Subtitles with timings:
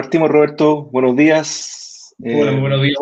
[0.00, 0.84] partimos, Roberto.
[0.84, 2.14] Buenos días.
[2.24, 2.96] Hola, muy buenos días.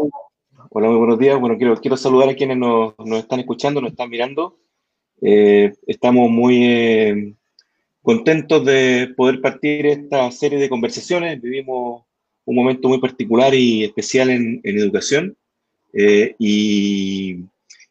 [0.71, 1.39] Hola, muy buenos días.
[1.39, 4.59] Bueno, quiero, quiero saludar a quienes nos, están escuchando, nos están mirando.
[5.23, 7.35] Eh, estamos muy eh,
[8.03, 11.41] contentos de poder partir esta serie de conversaciones.
[11.41, 12.03] Vivimos
[12.45, 15.37] un momento muy particular y especial en, educación
[15.93, 17.45] eh, y,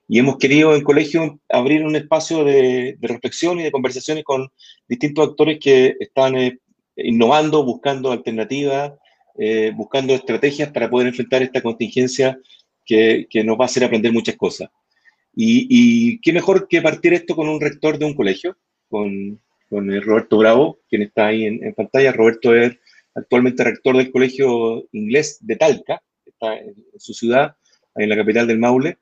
[0.10, 4.50] hemos querido en colegio abrir un espacio de, reflexión y de conversaciones con
[4.86, 6.36] distintos actores que están
[6.98, 8.94] innovando, buscando alternativas,
[9.76, 12.40] buscando estrategias para poder enfrentar esta contingencia
[12.88, 14.70] que, nos va a hacer aprender muchas cosas.
[15.36, 18.58] Y, qué mejor que partir esto con un rector de un colegio,
[18.90, 22.12] con, con Roberto Bravo, quien está ahí en, pantalla.
[22.12, 22.76] Roberto es
[23.14, 27.56] actualmente rector del Colegio Inglés de Talca, está en, su ciudad,
[27.96, 28.98] en la capital del Maule.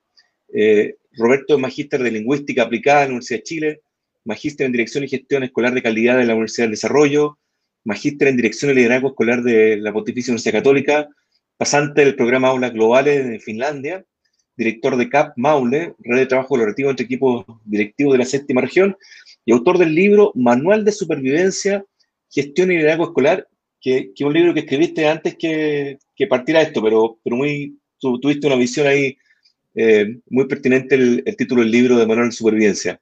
[0.54, 3.82] Eh, Roberto es magíster de Lingüística Aplicada en la Universidad de Chile,
[4.26, 7.38] magíster en Dirección y Gestión Escolar de Calidad de la Universidad del Desarrollo,
[7.86, 11.08] magíster en Dirección y Liderazgo Escolar de la Pontificia Universidad Católica,
[11.56, 14.04] pasante del programa Aulas Globales de Finlandia,
[14.58, 18.98] director de CAP Maule, red de trabajo colaborativo entre equipos directivos de la séptima región,
[19.46, 21.86] y autor del libro Manual de Supervivencia,
[22.30, 23.48] Gestión y Liderazgo Escolar,
[23.80, 28.56] que es un libro que escribiste antes que, partiera esto, pero, pero muy, tuviste una
[28.56, 29.16] visión ahí
[29.76, 33.00] eh, muy pertinente el, título del libro de Manual de Supervivencia.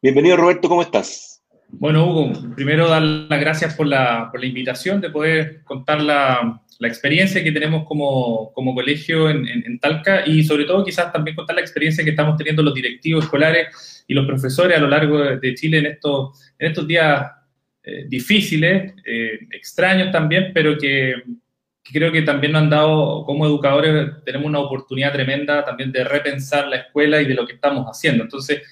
[0.00, 1.29] Bienvenido Roberto, ¿cómo estás?
[1.72, 6.62] Bueno, Hugo, primero dar las gracias por la, por la invitación de poder contar la,
[6.78, 11.36] la experiencia que tenemos como, como colegio en, en, Talca y sobre todo quizás también
[11.36, 15.18] contar la experiencia que estamos teniendo los directivos escolares y los profesores a lo largo
[15.18, 17.30] de, Chile en estos, en estos días
[17.82, 21.14] eh, difíciles, eh, extraños también, pero que,
[21.92, 26.68] creo que también nos han dado, como educadores, tenemos una oportunidad tremenda también de repensar
[26.68, 28.22] la escuela y de lo que estamos haciendo.
[28.24, 28.62] Entonces,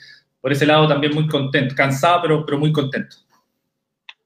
[0.41, 3.17] por ese lado también muy contento, cansado, pero, pero muy contento.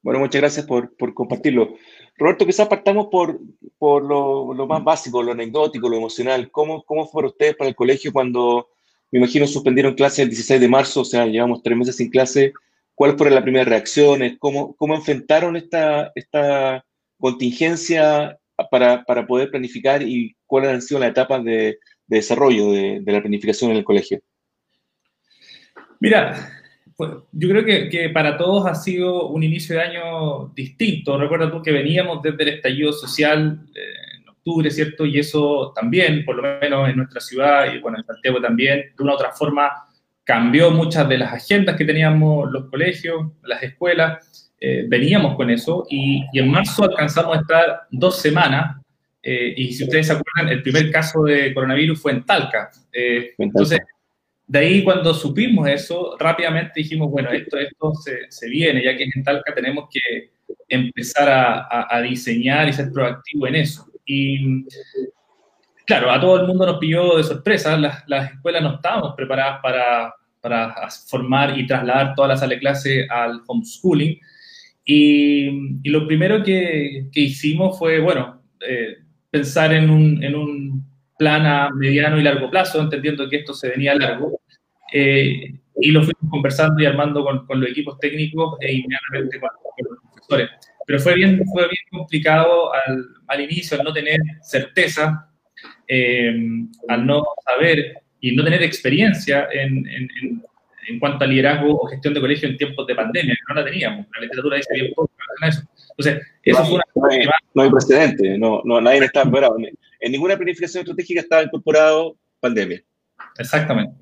[0.03, 1.77] Bueno, muchas gracias por, por compartirlo.
[2.19, 3.39] Roberto, quizás partamos por,
[3.79, 6.51] por lo, lo, más básico, lo anecdótico, lo emocional.
[6.51, 8.69] ¿Cómo, ¿Cómo fue para ustedes para el colegio cuando,
[9.11, 11.01] me imagino, suspendieron clases el 16 de marzo?
[11.01, 12.53] O sea, llevamos tres meses sin clase.
[12.95, 14.37] ¿Cuáles fueron las primeras reacciones?
[14.39, 16.85] ¿Cómo, cómo enfrentaron esta, esta
[17.19, 18.39] contingencia
[18.71, 23.13] para, para, poder planificar y cuáles han sido las etapas de, de desarrollo de, de
[23.13, 24.21] la planificación en el colegio?
[26.03, 26.35] Mira,
[26.97, 31.17] pues, yo creo que, que, para todos ha sido un inicio de año distinto.
[31.17, 35.07] Recuerda tú que veníamos desde el estallido social eh, en octubre, ¿cierto?
[35.07, 39.03] Y eso también, por lo menos en nuestra ciudad y bueno, en Santiago también, de
[39.05, 39.71] una u otra forma
[40.25, 44.53] cambió muchas de las agendas que teníamos los colegios, las escuelas.
[44.59, 48.77] Eh, veníamos con eso y, y, en marzo alcanzamos a estar dos semanas.
[49.23, 52.73] Eh, y si ustedes se acuerdan, el primer caso de coronavirus fue en Talca.
[53.39, 53.79] entonces,
[54.47, 57.93] de ahí cuando supimos eso, rápidamente dijimos, bueno, esto, esto
[58.29, 60.31] se, viene, ya que en Talca tenemos que
[60.69, 63.87] empezar a, diseñar y ser proactivo en eso.
[64.05, 64.65] Y
[65.87, 69.61] claro, a todo el mundo nos pilló de sorpresa, las, las escuelas no estábamos preparadas
[69.63, 74.19] para, para, formar y trasladar toda la sala de clase al homeschooling.
[74.85, 78.99] Y, y lo primero que, que, hicimos fue, bueno, eh,
[79.31, 80.92] pensar en un
[81.23, 84.41] plan a mediano y largo plazo, entendiendo que esto se venía largo.
[84.93, 89.51] Eh, y lo fuimos conversando y armando con, con los equipos técnicos e inmediatamente con,
[89.89, 90.51] los profesores.
[90.85, 95.31] Pero fue bien, fue bien complicado al, al inicio, al no tener certeza,
[95.87, 96.35] eh,
[96.89, 100.09] al no saber y no tener experiencia en, en,
[100.89, 103.65] en, cuanto a liderazgo o gestión de colegio en tiempos de pandemia, que no la
[103.65, 104.07] teníamos.
[104.17, 105.63] La literatura dice bien poco en eso.
[105.97, 106.85] Entonces, eso no, fue una...
[106.97, 109.57] No hay, no hay precedente, no, no, nadie está preparado.
[110.03, 112.83] En ninguna planificación estratégica estaba incorporado pandemia.
[113.39, 113.95] Exactamente.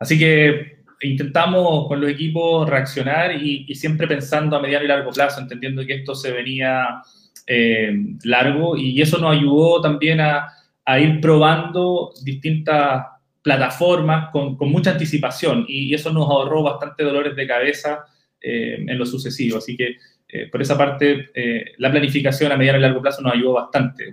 [0.00, 5.40] Así que intentamos con los equipos reaccionar y, siempre pensando a mediano y largo plazo,
[5.40, 7.00] entendiendo que esto se venía
[7.46, 7.92] eh,
[8.24, 10.54] largo y eso nos ayudó también a,
[10.98, 13.04] ir probando distintas
[13.42, 18.04] plataformas con, mucha anticipación y, eso nos ahorró bastante dolores de cabeza
[18.40, 19.58] eh, en lo sucesivo.
[19.58, 19.96] Así que
[20.28, 21.30] eh, por esa parte,
[21.78, 24.12] la planificación a mediano y largo plazo nos ayudó bastante.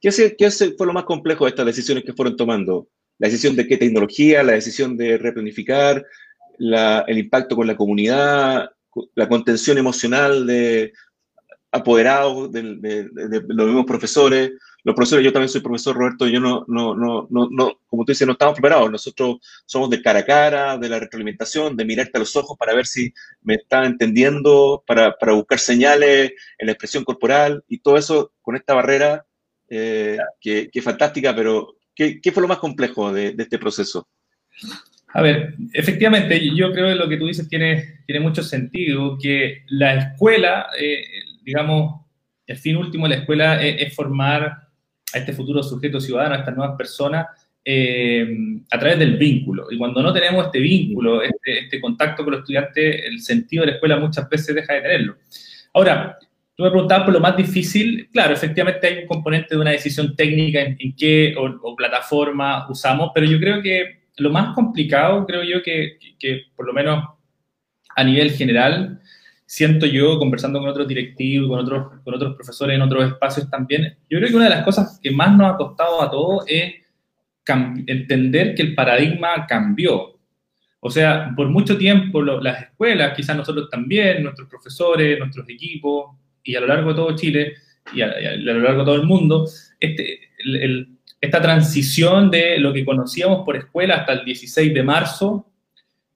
[0.00, 2.88] ¿Qué, ¿Qué fue lo más complejo de estas decisiones que fueron tomando?
[3.18, 6.04] la decisión de qué tecnología, la decisión de replanificar,
[6.58, 8.70] el impacto con la comunidad,
[9.14, 10.92] la contención emocional de
[11.72, 13.08] apoderados, de,
[13.48, 14.52] los mismos profesores.
[14.84, 18.26] Los profesores, yo también soy profesor, Roberto, yo no, no, no, no, como tú dices,
[18.26, 18.90] no estamos preparados.
[18.90, 22.74] Nosotros somos de cara a cara, de la retroalimentación, de mirarte a los ojos para
[22.74, 28.32] ver si me están entendiendo, para buscar señales en la expresión corporal y todo eso
[28.42, 29.24] con esta barrera
[29.68, 30.18] eh,
[30.82, 34.08] fantástica, pero ¿Qué, fue lo más complejo de, este proceso?
[35.12, 39.62] A ver, efectivamente, yo creo que lo que tú dices tiene, tiene mucho sentido, que
[39.68, 41.04] la escuela, eh,
[41.42, 42.04] digamos,
[42.46, 44.42] el fin último de la escuela es, formar
[45.12, 47.26] a este futuro sujeto ciudadano, a estas nuevas personas,
[47.64, 48.26] eh,
[48.70, 49.70] a través del vínculo.
[49.70, 53.68] Y cuando no tenemos este vínculo, este, este, contacto con los estudiantes, el sentido de
[53.68, 55.16] la escuela muchas veces deja de tenerlo.
[55.72, 56.18] Ahora,
[56.56, 58.08] tú me preguntabas por lo más difícil.
[58.12, 63.26] Claro, efectivamente hay un componente de una decisión técnica en, qué o, plataforma usamos, pero
[63.26, 67.04] yo creo que lo más complicado, creo yo que, que por lo menos
[67.96, 69.00] a nivel general,
[69.46, 73.96] siento yo, conversando con otros directivos, con otros, con otros profesores en otros espacios también,
[74.08, 76.74] yo creo que una de las cosas que más nos ha costado a todos es
[77.86, 80.18] entender que el paradigma cambió.
[80.80, 86.54] O sea, por mucho tiempo las escuelas, quizás nosotros también, nuestros profesores, nuestros equipos, y
[86.54, 87.54] a lo largo de todo Chile,
[87.92, 89.48] y a, lo largo de todo el mundo,
[89.80, 90.20] este,
[91.20, 95.50] esta transición de lo que conocíamos por escuela hasta el 16 de marzo,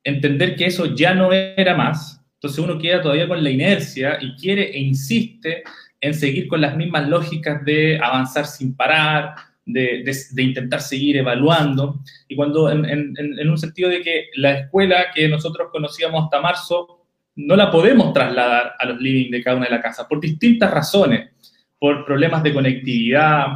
[0.04, 4.36] entender que eso ya no era más, entonces uno queda todavía con la inercia y
[4.36, 5.64] quiere e insiste
[6.00, 9.34] en seguir con las mismas lógicas de avanzar sin parar,
[9.66, 10.04] de,
[10.36, 16.24] intentar seguir evaluando, y cuando en, un sentido de que la escuela que nosotros conocíamos
[16.24, 16.97] hasta marzo
[17.38, 20.70] no la podemos trasladar a los living de cada una de la casa, por distintas
[20.72, 21.30] razones,
[21.78, 23.46] por problemas de conectividad,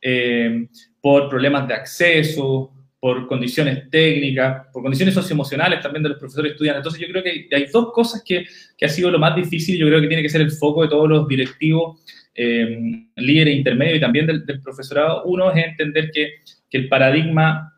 [0.00, 0.66] eh,
[1.00, 6.80] por problemas de acceso, por condiciones técnicas, por condiciones socioemocionales también de los profesores estudiantes.
[6.80, 8.46] Entonces yo creo que hay dos cosas que,
[8.76, 10.88] que ha sido lo más difícil, yo creo que tiene que ser el foco de
[10.88, 12.00] todos los directivos,
[12.34, 15.24] eh, líderes intermedios y también del, profesorado.
[15.24, 16.36] Uno es entender que,
[16.70, 17.74] que, el paradigma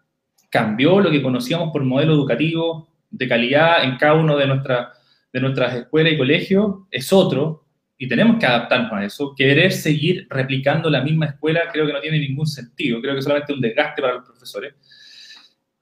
[0.49, 4.93] cambió, lo que conocíamos por modelo educativo de calidad en cada uno de, nuestra,
[5.32, 7.65] de nuestras escuelas y colegios es otro,
[8.03, 9.35] y tenemos que adaptarnos a eso.
[9.37, 13.53] Querer seguir replicando la misma escuela creo que no tiene ningún sentido, creo que solamente
[13.53, 14.75] un desgaste para los profesores.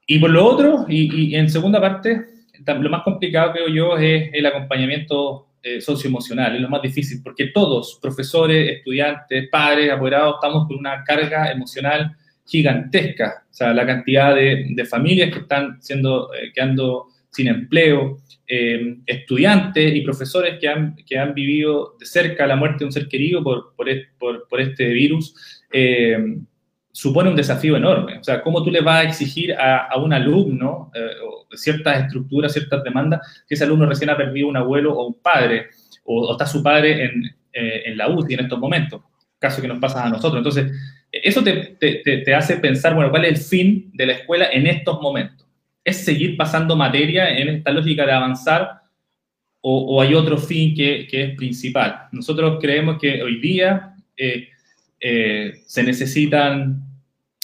[0.05, 2.25] Y por lo otro, y, en segunda parte,
[2.65, 7.47] lo más complicado, creo yo, es el acompañamiento eh, socioemocional, es lo más difícil, porque
[7.47, 13.45] todos, profesores, estudiantes, padres, apoderados, estamos con una carga emocional gigantesca.
[13.49, 18.17] O sea, la cantidad de, familias que están siendo, eh, quedando sin empleo,
[18.47, 22.91] eh, estudiantes y profesores que han, que han vivido de cerca la muerte de un
[22.91, 25.35] ser querido por, por, por, este virus
[26.99, 28.17] supone un desafío enorme.
[28.17, 31.11] O sea, ¿cómo tú le vas a exigir a, un alumno eh,
[31.53, 35.67] ciertas estructuras, ciertas demandas, que ese alumno recién ha perdido un abuelo o un padre,
[36.03, 39.01] o, está su padre en, eh, en, la UCI en estos momentos,
[39.37, 40.37] caso que nos pasa a nosotros?
[40.39, 40.71] Entonces,
[41.11, 45.01] eso te, te, hace pensar, bueno, ¿cuál es el fin de la escuela en estos
[45.01, 45.47] momentos?
[45.83, 48.81] ¿Es seguir pasando materia en esta lógica de avanzar
[49.61, 52.07] o, hay otro fin que, que, es principal?
[52.11, 53.95] Nosotros creemos que hoy día...
[54.15, 54.49] Eh,
[54.99, 56.83] eh, se necesitan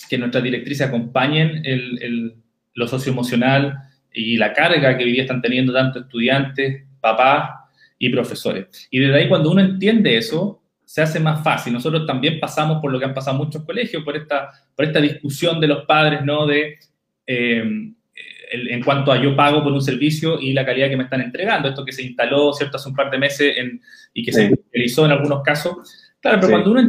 [0.10, 2.36] que nuestras directrices acompañen el,
[2.74, 3.78] lo socioemocional
[4.14, 7.52] y la carga que hoy día están teniendo tanto estudiantes, papás
[7.98, 8.88] y profesores.
[8.92, 11.74] Y desde ahí cuando uno entiende eso, se hace más fácil.
[11.74, 15.60] Nosotros también pasamos por lo que han pasado muchos colegios, por esta, por esta discusión
[15.60, 16.46] de los padres, ¿no?
[16.46, 16.78] De,
[17.26, 17.94] eh,
[18.56, 21.70] en cuanto a yo pago por un servicio y la calidad que me están entregando.
[21.70, 23.56] Esto que se instaló, ¿cierto?, hace un par de meses
[24.14, 25.78] y que se realizó en algunos casos.
[26.20, 26.88] Claro, pero cuando uno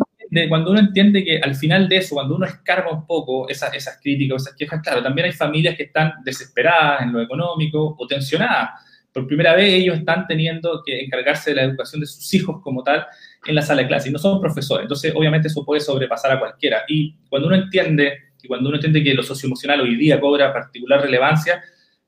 [0.49, 4.01] cuando uno entiende que al final de eso, cuando uno escarba un poco esas, esas
[4.01, 8.71] críticas, esas quejas, claro, también hay familias que están desesperadas en lo económico o tensionadas.
[9.13, 12.83] Por primera vez ellos están teniendo que encargarse de la educación de sus hijos como
[12.83, 13.07] tal
[13.47, 14.83] en la sala de clase y no son profesores.
[14.83, 16.83] Entonces, obviamente eso puede sobrepasar a cualquiera.
[16.89, 21.03] Y cuando uno entiende, y cuando uno entiende que lo socioemocional hoy día cobra particular
[21.03, 21.61] relevancia,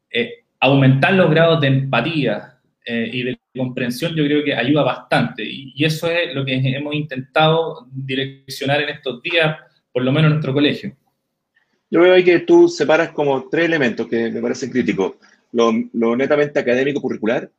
[0.09, 2.59] eh, aumentar los grados de empatía,
[2.90, 5.45] eh, y de comprensión yo creo que ayuda bastante.
[5.45, 9.59] Y, eso es lo que hemos intentado direccionar en estos días,
[9.92, 10.97] por lo menos en nuestro colegio.
[11.90, 15.16] Yo veo ahí que tú separas como tres elementos que me parecen críticos.
[15.52, 15.71] Lo,
[16.16, 17.50] netamente académico curricular,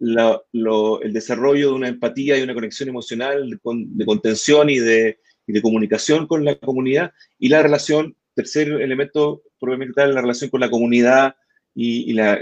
[0.00, 6.26] el desarrollo de una empatía y una conexión emocional de, contención y de, de, comunicación
[6.26, 11.36] con la comunidad y la relación, tercer elemento probablemente la relación con la comunidad
[11.74, 12.38] y, la,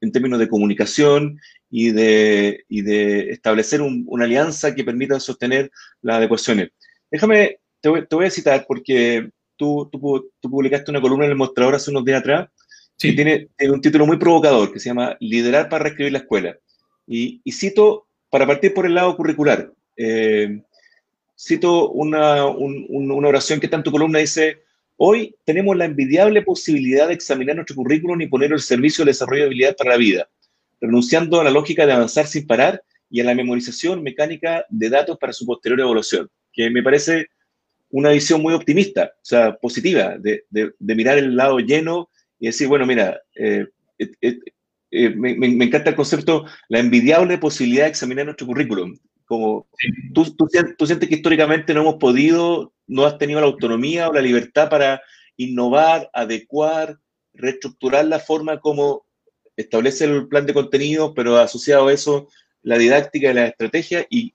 [0.00, 1.38] en términos de comunicación
[1.70, 5.70] y de, y de establecer una alianza que permita sostener
[6.02, 6.70] las adecuaciones.
[7.10, 11.74] Déjame, te voy, a citar porque tú, tú, tú, publicaste una columna en el mostrador
[11.74, 12.48] hace unos días atrás
[12.98, 16.58] que tiene, un título muy provocador que se llama Liderar para reescribir la escuela.
[17.06, 20.62] Y, y cito, para partir por el lado curricular, eh,
[21.38, 24.62] cito una, oración que está en tu columna, dice,
[25.00, 29.42] Hoy tenemos la envidiable posibilidad de examinar nuestro currículum y poner el servicio de desarrollo
[29.42, 30.28] de habilidades para la vida,
[30.80, 35.16] renunciando a la lógica de avanzar sin parar y a la memorización mecánica de datos
[35.16, 37.28] para su posterior evaluación, que me parece
[37.90, 40.44] una visión muy optimista, o sea, positiva, de,
[40.80, 43.66] mirar el lado lleno y decir, bueno, mira, eh,
[43.98, 44.38] eh,
[44.90, 45.30] eh, me,
[45.64, 48.96] encanta el concepto, la envidiable posibilidad de examinar nuestro currículum.
[49.28, 49.68] Como,
[50.14, 54.12] ¿tú, tú, tú, sientes que históricamente no hemos podido, no has tenido la autonomía o
[54.12, 55.02] la libertad para
[55.36, 56.98] innovar, adecuar,
[57.34, 59.04] reestructurar la forma como
[59.56, 62.28] establece el plan de contenido, pero asociado a eso
[62.62, 64.06] la didáctica y la estrategia.
[64.08, 64.32] Y,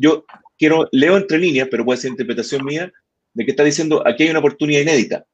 [0.00, 0.24] yo
[0.58, 2.92] quiero, leo entre líneas, pero puede ser interpretación mía,
[3.32, 5.26] de que está diciendo aquí hay una oportunidad inédita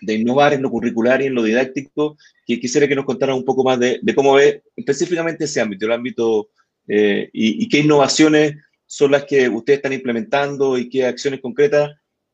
[0.00, 2.16] de innovar en lo curricular y en lo didáctico,
[2.46, 5.92] que quisiera que nos contara un poco más de, cómo ve específicamente ese ámbito, el
[5.92, 6.48] ámbito
[6.88, 11.92] eh, y, qué innovaciones son las que ustedes están implementando y qué acciones concretas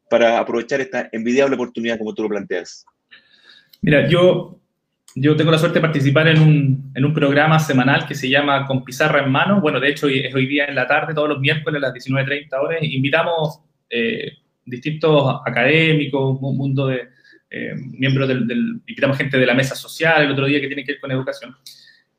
[0.09, 2.85] para aprovechar esta envidiable oportunidad como tú lo planteas.
[3.81, 4.61] Mira, yo,
[5.15, 8.67] yo tengo la suerte de participar en un, en un programa semanal que se llama
[8.67, 9.61] Con Pizarra en Mano.
[9.61, 12.49] Bueno, de hecho, es hoy día en la tarde, todos los miércoles a las 19.30
[12.61, 12.83] horas.
[12.83, 14.33] Invitamos eh,
[14.65, 17.09] distintos académicos, un mundo de
[17.51, 20.93] eh, miembros del, invitamos gente de la mesa social el otro día que tiene que
[20.93, 21.57] ver con educación.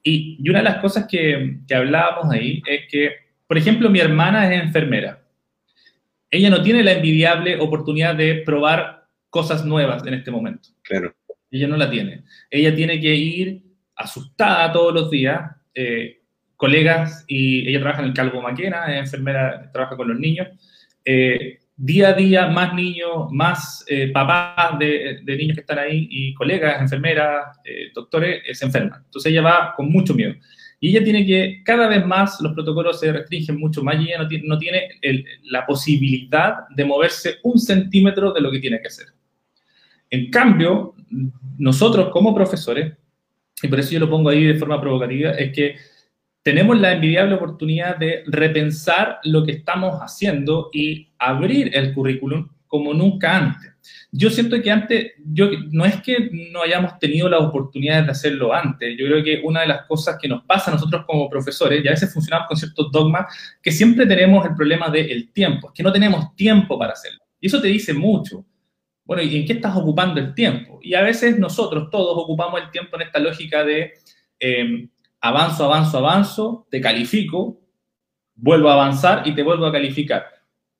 [0.03, 3.11] Y, y una de las cosas que, que hablábamos ahí es que,
[3.47, 5.21] por ejemplo, mi hermana es enfermera.
[6.29, 10.69] Ella no tiene la envidiable oportunidad de probar cosas nuevas en este momento.
[10.81, 11.13] Claro.
[11.51, 12.23] Ella no la tiene.
[12.49, 13.63] Ella tiene que ir
[13.95, 15.51] asustada todos los días.
[15.73, 16.21] Eh,
[16.61, 20.47] colegas, y ella trabaja en el Calvo Maquena, es enfermera, trabaja con los niños.
[21.03, 26.33] Eh, día a día más niños, más eh, papás de, niños que están ahí y
[26.35, 29.01] colegas, enfermeras, eh, doctores, se enferman.
[29.05, 30.35] Entonces ella va con mucho miedo.
[30.79, 34.19] Y ella tiene que, cada vez más los protocolos se restringen mucho más y ella
[34.19, 34.89] no tiene, no tiene
[35.45, 39.07] la posibilidad de moverse un centímetro de lo que tiene que hacer.
[40.11, 40.93] En cambio,
[41.57, 42.93] nosotros como profesores,
[43.61, 45.75] y por eso yo lo pongo ahí de forma provocativa, es que
[46.43, 52.93] tenemos la envidiable oportunidad de repensar lo que estamos haciendo y abrir el currículum como
[52.93, 53.71] nunca antes.
[54.11, 58.53] Yo siento que antes, yo, no es que no hayamos tenido la oportunidad de hacerlo
[58.53, 61.83] antes, yo creo que una de las cosas que nos pasa a nosotros como profesores,
[61.83, 63.25] y a veces funcionamos con ciertos dogmas,
[63.61, 67.19] que siempre tenemos el problema del tiempo, es que no tenemos tiempo para hacerlo.
[67.39, 68.45] Y eso te dice mucho.
[69.03, 70.79] Bueno, ¿y en qué estás ocupando el tiempo?
[70.81, 73.93] Y a veces nosotros todos ocupamos el tiempo en esta lógica de...
[74.39, 74.87] Eh,
[75.21, 77.61] avanzo, avanzo, avanzo, te califico,
[78.35, 80.25] vuelvo a avanzar y te vuelvo a calificar.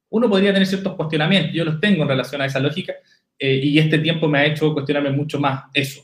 [0.09, 2.93] Uno podría tener ciertos cuestionamientos, yo los tengo en relación a esa lógica,
[3.37, 6.01] eh, y este tiempo me ha hecho cuestionarme mucho más eso.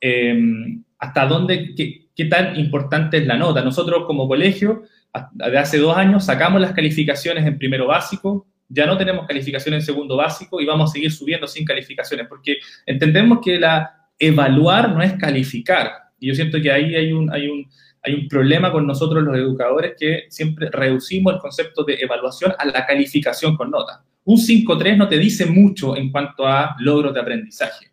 [0.00, 3.62] Em, ¿Hasta dónde, qué, qué, tan importante es la nota?
[3.62, 4.82] Nosotros como colegio,
[5.32, 9.86] de hace dos años, sacamos las calificaciones en primero básico, ya no tenemos calificaciones en
[9.86, 15.02] segundo básico y vamos a seguir subiendo sin calificaciones, porque entendemos que la evaluar no
[15.02, 17.66] es calificar, y yo siento que ahí hay un, hay un,
[18.02, 22.64] hay un problema con nosotros los educadores que siempre reducimos el concepto de evaluación a
[22.66, 24.04] la calificación con nota.
[24.24, 27.90] Un 5-3 no te dice mucho en cuanto a logros de aprendizaje.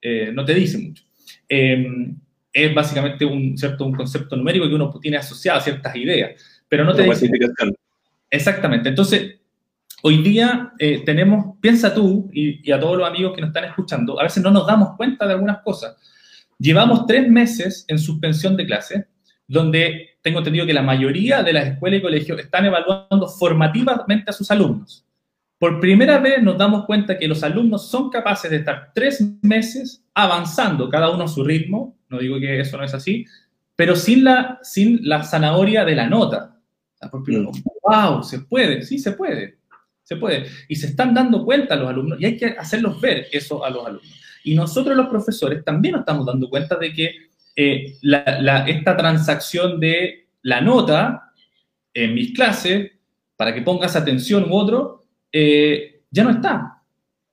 [0.00, 1.02] Eh, no te dice mucho.
[1.48, 2.16] Em,
[2.52, 6.84] es básicamente un, cierto, un concepto numérico que uno tiene asociado a ciertas ideas, pero
[6.84, 7.28] no te dice...
[8.30, 8.88] Exactamente.
[8.88, 9.36] Entonces,
[10.02, 13.64] hoy día eh, tenemos, piensa tú y, y a todos los amigos que nos están
[13.64, 15.96] escuchando, a veces no nos damos cuenta de algunas cosas.
[16.58, 19.06] Llevamos tres meses en suspensión de clase,
[19.46, 24.32] donde tengo entendido que la mayoría de las escuelas y colegios están evaluando formativamente a
[24.32, 25.04] sus alumnos.
[25.58, 30.04] Por primera vez nos damos cuenta que los alumnos son capaces de estar tres meses
[30.14, 33.24] avanzando, cada uno a su ritmo, no digo que eso no es así,
[33.74, 36.60] pero sin la, sin la zanahoria de la nota.
[37.82, 39.58] wow, se puede, sí se puede,
[40.02, 40.46] se puede.
[40.68, 43.86] Y se están dando cuenta los alumnos y hay que hacerlos ver eso a los
[43.86, 44.25] alumnos.
[44.46, 47.16] Y nosotros los profesores también nos estamos dando cuenta de que
[47.56, 47.96] eh,
[48.68, 51.32] esta transacción de la nota
[51.92, 52.92] en mis clases,
[53.36, 56.80] para que pongas atención u otro, eh, ya no está.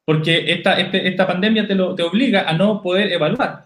[0.03, 3.65] Porque esta, este, esta pandemia te, lo, te obliga a no poder evaluar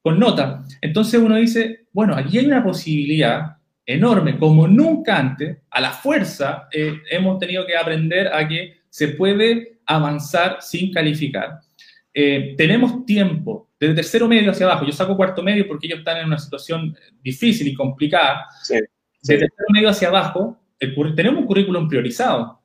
[0.00, 0.64] con nota.
[0.80, 6.66] Entonces uno dice, bueno, aquí hay una posibilidad enorme, como nunca antes, a la fuerza
[6.72, 11.60] eh, hemos tenido que aprender a que se puede avanzar sin calificar.
[12.18, 16.16] Eh, tenemos tiempo, desde tercero medio hacia abajo, yo saco cuarto medio porque ellos están
[16.16, 18.88] en una situación difícil y complicada, de
[19.22, 20.58] tercero medio hacia abajo,
[21.14, 22.62] tenemos un currículum priorizado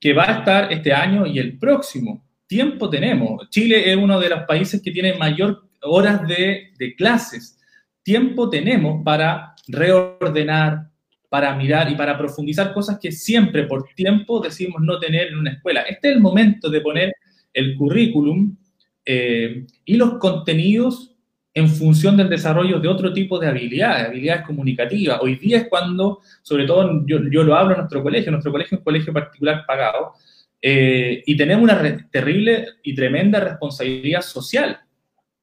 [0.00, 2.24] que va a estar este año y el próximo.
[2.46, 3.50] Tiempo tenemos.
[3.50, 7.58] Chile es uno de los países que tiene mayor horas de, de clases.
[8.02, 10.88] Tiempo tenemos para reordenar,
[11.28, 15.52] para mirar y para profundizar cosas que siempre por tiempo decimos no tener en una
[15.52, 15.82] escuela.
[15.82, 17.12] Este es el momento de poner
[17.52, 18.56] el currículum
[19.04, 21.14] eh, y los contenidos
[21.52, 25.20] en función del desarrollo de otro tipo de habilidades, habilidades comunicativas.
[25.22, 28.76] Hoy día es cuando, sobre todo yo, yo lo hablo en nuestro colegio, nuestro colegio
[28.76, 30.14] es un colegio particular pagado,
[30.66, 34.80] eh, y tenemos una terrible y tremenda responsabilidad social,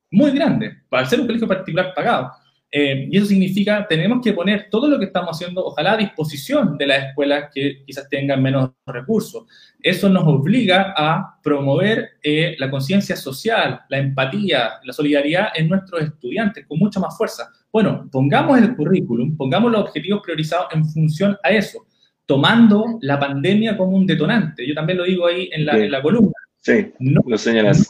[0.09, 2.31] muy grande, para ser un colegio particular pagado.
[2.73, 6.77] Eh, y eso significa, tenemos que poner todo lo que estamos haciendo, ojalá a disposición
[6.77, 9.43] de las escuelas que quizás tengan menos recursos.
[9.81, 16.01] Eso nos obliga a promover eh, la conciencia social, la empatía, la solidaridad en nuestros
[16.01, 17.51] estudiantes con mucha más fuerza.
[17.73, 21.85] Bueno, pongamos el currículum, pongamos los objetivos priorizados en función a eso,
[22.25, 24.65] tomando la pandemia como un detonante.
[24.65, 26.31] Yo también lo digo ahí en la, columna.
[26.61, 27.85] Sí, lo señalas.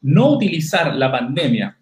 [0.00, 1.76] No, utilizar la pandemia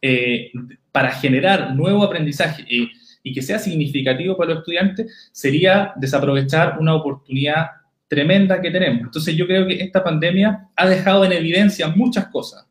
[0.00, 0.50] eh,
[0.92, 2.90] para generar nuevo aprendizaje y,
[3.22, 7.70] y, que sea significativo para los estudiantes sería desaprovechar una oportunidad
[8.06, 9.04] tremenda que tenemos.
[9.04, 12.66] Entonces yo creo que esta pandemia ha dejado en evidencia muchas cosas.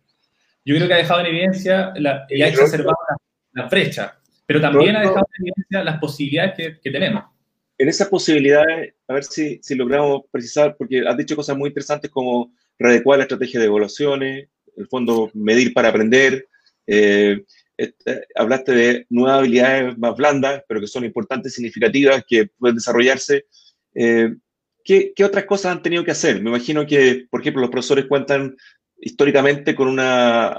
[0.64, 2.96] Yo creo que ha dejado en evidencia la, y ha exacerbado
[3.54, 7.24] la, brecha, pero también ha dejado en evidencia las posibilidades que, que tenemos.
[7.76, 12.12] En esas posibilidades, a ver si, si, logramos precisar, porque has dicho cosas muy interesantes
[12.12, 14.48] como readecuar la estrategia de evaluaciones,
[14.78, 16.48] el fondo medir para aprender,
[16.86, 17.44] eh,
[17.82, 23.46] este, hablaste de nuevas habilidades más blandas, pero que son importantes, significativas, que pueden desarrollarse.
[23.96, 24.36] Eh,
[24.84, 26.42] ¿qué, ¿qué, otras cosas han tenido que hacer?
[26.42, 28.56] Me imagino que, por ejemplo, los profesores cuentan
[29.00, 30.56] históricamente con una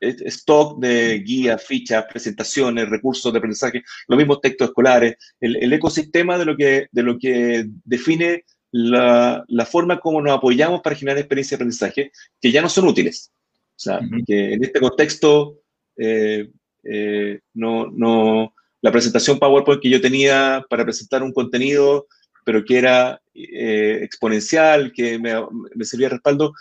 [0.00, 6.36] stock de guías, fichas, presentaciones, recursos de aprendizaje, los mismos textos escolares, el, el ecosistema
[6.36, 11.18] de lo que, de lo que define la, la, forma como nos apoyamos para generar
[11.18, 13.32] experiencias de aprendizaje, que ya no son útiles.
[13.78, 15.60] O sea, que en este contexto
[15.98, 16.48] eh,
[16.84, 22.06] eh, no, no, la presentación PowerPoint que yo tenía para presentar un contenido,
[22.44, 25.34] pero que era eh, exponencial, que me,
[25.74, 26.54] me, servía de respaldo.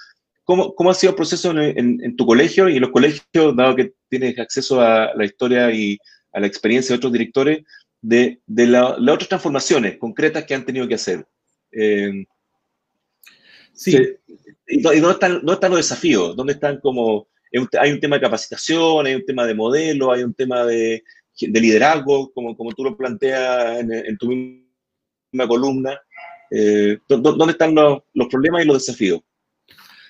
[0.44, 3.76] ¿Cómo, ¿Cómo, ha sido el proceso en, en, tu colegio y en los colegios, dado
[3.76, 6.00] que tienes acceso a la historia y
[6.34, 7.64] a la experiencia de otros directores,
[8.02, 11.28] de, de las otras transformaciones concretas que han tenido que hacer?
[13.74, 13.98] sí.
[14.70, 16.36] ¿Y dónde están, dónde están los desafíos?
[16.36, 17.28] ¿Dónde están como
[17.80, 21.04] hay un tema de capacitación, hay un tema de modelo, hay un tema de,
[21.40, 26.00] de liderazgo, como, como tú lo planteas en, tu misma columna.
[26.52, 29.22] Eh, ¿Dónde están los, los, problemas y los desafíos?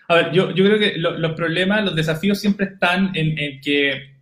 [0.08, 4.18] A ver, yo, yo creo que los problemas, los desafíos siempre están en, en que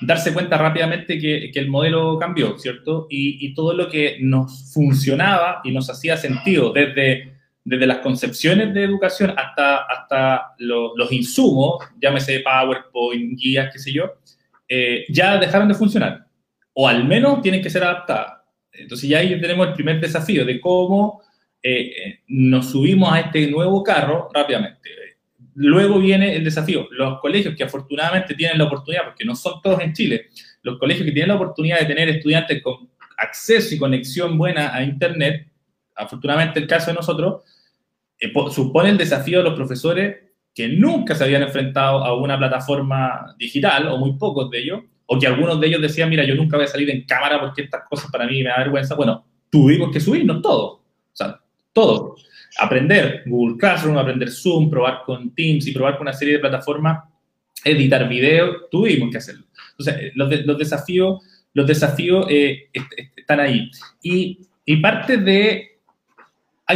[0.00, 3.06] darse cuenta rápidamente que, que, el modelo cambió, ¿cierto?
[3.08, 7.31] Y, y todo lo que nos funcionaba y nos hacía sentido desde
[7.64, 14.12] desde las concepciones de educación hasta, hasta los insumos, llámese PowerPoint, guías, qué sé yo,
[14.68, 16.26] eh, ya dejaron de funcionar.
[16.74, 18.40] O al menos tienen que ser adaptadas.
[18.72, 21.22] Entonces ya ahí tenemos el primer desafío de cómo
[21.62, 24.90] eh, nos subimos a este nuevo carro rápidamente.
[25.54, 26.88] Luego viene el desafío.
[26.90, 30.28] Los colegios que afortunadamente tienen la oportunidad, porque no son todos en Chile,
[30.62, 34.82] los colegios que tienen la oportunidad de tener estudiantes con acceso y conexión buena a
[34.82, 35.51] Internet,
[35.96, 37.42] afortunadamente el caso de nosotros,
[38.18, 40.16] eh, supone el desafío de los profesores
[40.54, 45.18] que nunca se habían enfrentado a una plataforma digital, o muy pocos de ellos, o
[45.18, 47.82] que algunos de ellos decían, mira, yo nunca voy a salir en cámara porque estas
[47.88, 48.94] cosas para mí me da vergüenza.
[48.94, 51.40] Bueno, tuvimos que subirnos todo, o sea,
[51.72, 52.16] todo.
[52.58, 57.04] Aprender Google Classroom, aprender Zoom, probar con Teams y probar con una serie de plataformas,
[57.64, 59.46] editar video, tuvimos que hacerlo.
[59.70, 61.22] Entonces, los, los desafíos,
[61.54, 62.68] los desafíos eh,
[63.16, 63.70] están ahí.
[64.02, 65.71] Y, y parte de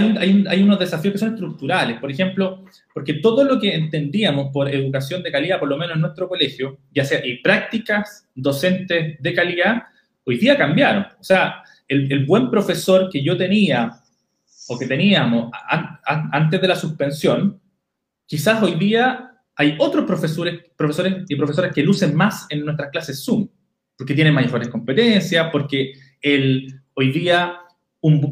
[0.02, 1.98] hay, unos desafíos que son estructurales.
[1.98, 6.02] Por ejemplo, porque todo lo que entendíamos por educación de calidad, por lo menos en
[6.02, 9.82] nuestro colegio, ya sea y prácticas docentes de calidad,
[10.24, 11.06] hoy día cambiaron.
[11.20, 14.00] O sea, el, buen profesor que yo tenía
[14.68, 15.50] o que teníamos
[16.04, 17.60] antes de la suspensión,
[18.26, 23.24] quizás hoy día hay otros profesores, profesores y profesoras que lucen más en nuestras clases
[23.24, 23.48] Zoom,
[23.96, 27.60] porque tienen mayores competencias, porque el, hoy día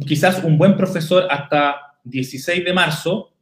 [0.07, 3.33] quizás un buen profesor hasta 16 de marzo,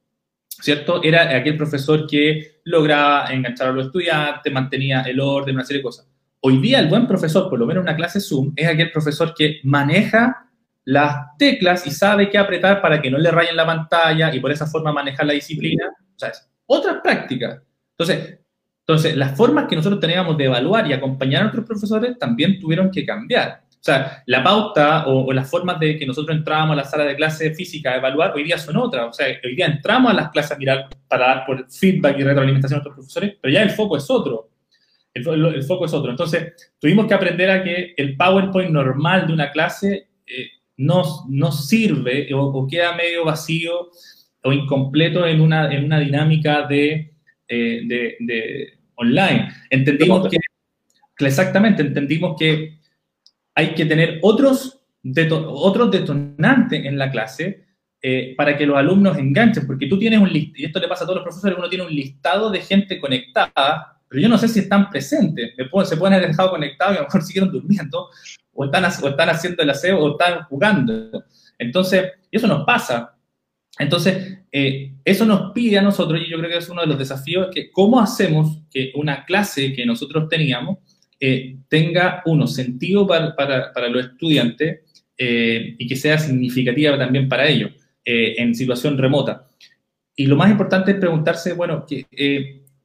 [0.49, 1.03] ¿cierto?
[1.03, 5.85] Era aquel profesor que lograba enganchar a los estudiantes, mantenía el orden, una serie de
[5.85, 6.09] cosas.
[6.41, 9.35] Hoy día el buen profesor, por lo menos en una clase Zoom, es aquel profesor
[9.35, 10.49] que maneja
[10.85, 14.51] las teclas y sabe qué apretar para que no le rayen la pantalla y por
[14.51, 15.87] esa forma manejar la disciplina.
[15.89, 17.63] O sea, es otra práctica.
[17.97, 18.39] Entonces,
[18.81, 22.91] entonces, las formas que nosotros teníamos de evaluar y acompañar a nuestros profesores también tuvieron
[22.91, 23.63] que cambiar.
[23.83, 27.17] O sea, la pauta o, las formas de que nosotros entrábamos a la sala de
[27.17, 29.09] clase física a evaluar hoy día son otras.
[29.09, 32.23] O sea, hoy día entramos a las clases a mirar para dar por feedback y
[32.23, 34.51] retroalimentación a nuestros profesores, pero ya el foco es otro.
[35.13, 36.13] El, foco es otro.
[36.13, 41.51] Entonces, tuvimos que aprender a que el PowerPoint normal de una clase eh, no, no,
[41.51, 43.91] sirve o, queda medio vacío
[44.45, 47.15] o incompleto en una, en una dinámica de,
[47.49, 49.49] eh, de, de online.
[49.71, 50.39] Entendimos que,
[51.27, 52.81] exactamente, entendimos que
[53.55, 54.81] hay que tener otros,
[55.47, 57.65] otros detonantes en la clase
[58.01, 61.05] eh, para que los alumnos enganchen, porque tú tienes un listado, y esto le pasa
[61.05, 64.49] a todos los profesores, uno tiene un listado de gente conectada, pero yo no sé
[64.49, 65.53] si están presentes.
[65.57, 68.09] se pueden haber dejado conectados y a lo mejor siguieron durmiendo,
[68.53, 71.25] o están, o están haciendo el aseo, o están jugando.
[71.59, 73.17] Entonces, eso nos pasa.
[73.79, 76.99] Entonces, eh, eso nos pide a nosotros, y yo creo que es uno de los
[76.99, 80.79] desafíos, que cómo hacemos que una clase que nosotros teníamos
[81.25, 84.81] eh, tenga, uno, sentido para, para, para los estudiantes
[85.17, 87.71] eh, y que sea significativa también para ellos
[88.05, 89.47] en situación remota.
[90.17, 92.05] Y lo más importante es preguntarse, bueno, ¿qué,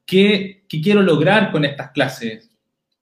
[0.06, 2.52] qué, qué quiero lograr con estas clases?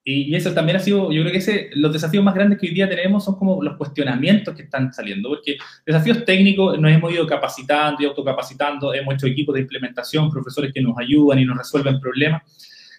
[0.08, 2.88] Y, eso también ha sido, yo creo que los desafíos más grandes que hoy día
[2.88, 8.00] tenemos son como los cuestionamientos que están saliendo, porque desafíos técnicos nos hemos ido capacitando
[8.00, 12.42] y autocapacitando, hemos hecho equipos de implementación, profesores que nos ayudan y nos resuelven problemas,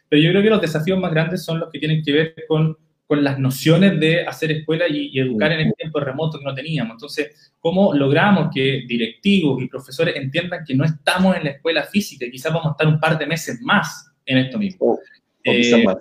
[0.10, 2.78] pero yo creo que los desafíos más grandes son los que tienen que ver con,
[3.06, 6.96] con las nociones de hacer escuela y, educar en el tiempo remoto que no teníamos.
[6.96, 12.26] Entonces, ¿cómo logramos que directivos y profesores entiendan que no estamos en la escuela física
[12.26, 14.93] y quizás vamos a estar un par de meses más en esto mismo?
[14.93, 15.00] O,
[15.43, 15.98] quizás eh, más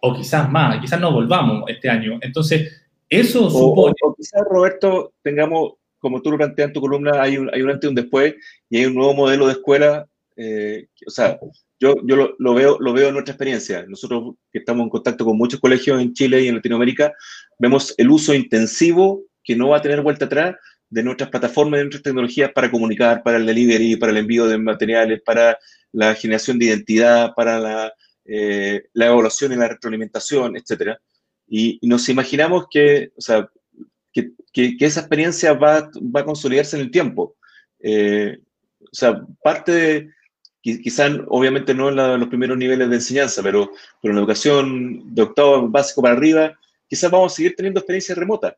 [0.00, 2.18] o quizás más, quizás no volvamos este año.
[2.20, 3.94] Entonces, eso supone...
[4.02, 7.70] O, quizás, Roberto, tengamos, como tú lo planteas en tu columna, hay un, hay un
[7.70, 8.34] antes y un después,
[8.68, 10.06] y hay un nuevo modelo de escuela,
[10.36, 11.38] eh, o sea,
[11.78, 13.84] yo, yo lo, veo, lo veo en nuestra experiencia.
[13.86, 17.12] Nosotros que estamos en contacto con muchos colegios en Chile y en Latinoamérica,
[17.58, 20.56] vemos el uso intensivo que no va a tener vuelta atrás
[20.88, 24.58] de nuestras plataformas, de nuestras tecnologías para comunicar, para el delivery, para el envío de
[24.58, 25.58] materiales, para
[25.92, 27.92] la generación de identidad, para la,
[28.24, 31.00] eh, la evaluación y la retroalimentación, etcétera.
[31.48, 33.48] Y, nos imaginamos que, o sea,
[34.12, 37.36] que, que, esa experiencia va, va, a consolidarse en el tiempo.
[37.80, 38.38] Eh,
[38.80, 40.10] o sea, parte de,
[40.82, 43.70] quizás obviamente no en, los primeros niveles de enseñanza, pero,
[44.02, 48.18] pero en la educación de octavo básico para arriba, quizás vamos a seguir teniendo experiencias
[48.18, 48.54] remotas.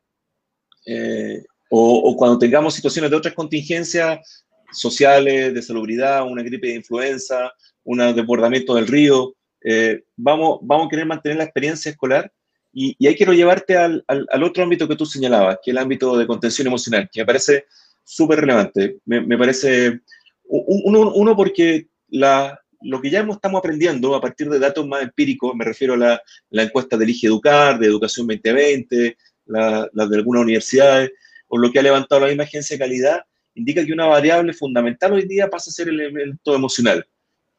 [0.85, 7.51] Eh, o, cuando tengamos situaciones de otras contingencias sociales, de salubridad, una gripe de influenza,
[7.83, 12.31] un desbordamiento del río, eh, vamos, vamos a querer mantener la experiencia escolar
[12.73, 15.79] y, y ahí quiero llevarte al, al, otro ámbito que tú señalabas, que es el
[15.79, 17.65] ámbito de contención emocional, que me parece
[18.03, 18.97] súper relevante.
[19.05, 20.01] Me, me parece,
[20.45, 25.55] uno, uno, porque la, lo que ya estamos aprendiendo a partir de datos más empíricos,
[25.55, 29.17] me refiero a la, la encuesta del Elige Educar, de Educación 2020,
[29.47, 31.11] la, la, de algunas universidades,
[31.47, 33.21] o lo que ha levantado la misma agencia de calidad,
[33.55, 37.05] indica que una variable fundamental hoy día pasa a ser el elemento emocional,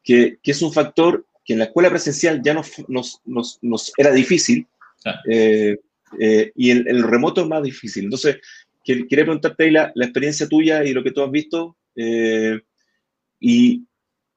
[0.03, 4.11] que, que es un factor que en la escuela presencial ya nos, nos, nos, era
[4.11, 4.67] difícil
[5.27, 5.77] eh,
[6.19, 8.05] eh, y el, el, remoto es más difícil.
[8.05, 8.37] Entonces,
[8.83, 12.59] quería preguntarte ahí la, la, experiencia tuya y lo que tú has visto eh,
[13.39, 13.83] y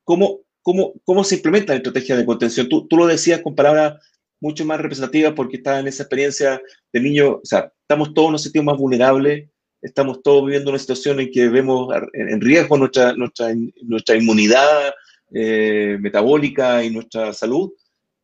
[0.05, 2.69] cómo, cómo, cómo se implementa la estrategia de contención.
[2.69, 3.95] Tú, tú lo decías con palabras
[4.41, 6.61] mucho más representativas porque estás en esa experiencia
[6.93, 9.49] de niño, o sea, estamos todos en un sentido más vulnerables,
[9.81, 14.93] estamos todos viviendo una situación en que vemos en riesgo nuestra, nuestra, nuestra inmunidad,
[15.33, 17.73] eh, metabólica y nuestra salud.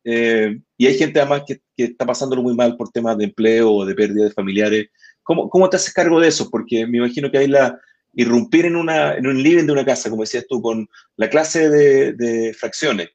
[0.03, 3.71] Eh, y hay gente además que, que, está pasándolo muy mal por temas de empleo
[3.71, 4.87] o de pérdida de familiares.
[5.21, 6.49] ¿Cómo, ¿Cómo, te haces cargo de eso?
[6.49, 7.79] Porque me imagino que hay la
[8.13, 11.69] irrumpir en, una, en un living de una casa, como decías tú, con la clase
[11.69, 13.09] de, fracciones.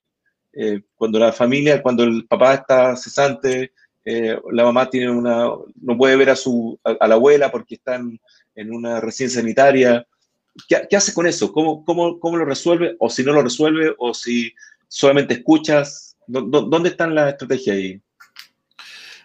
[0.53, 3.73] Eh, cuando la familia, cuando el papá está cesante,
[4.53, 5.49] la mamá tiene una,
[5.83, 8.21] no puede ver a, su, a, la abuela porque están
[8.55, 10.07] en una residencia sanitaria.
[10.69, 11.53] ¿Qué, haces con eso?
[11.53, 12.97] ¿Cómo, cómo, cómo lo resuelve?
[12.99, 14.53] O si no lo resuelve, o si
[14.89, 16.17] solamente escuchas.
[16.27, 18.01] ¿Dónde están las estrategias ahí?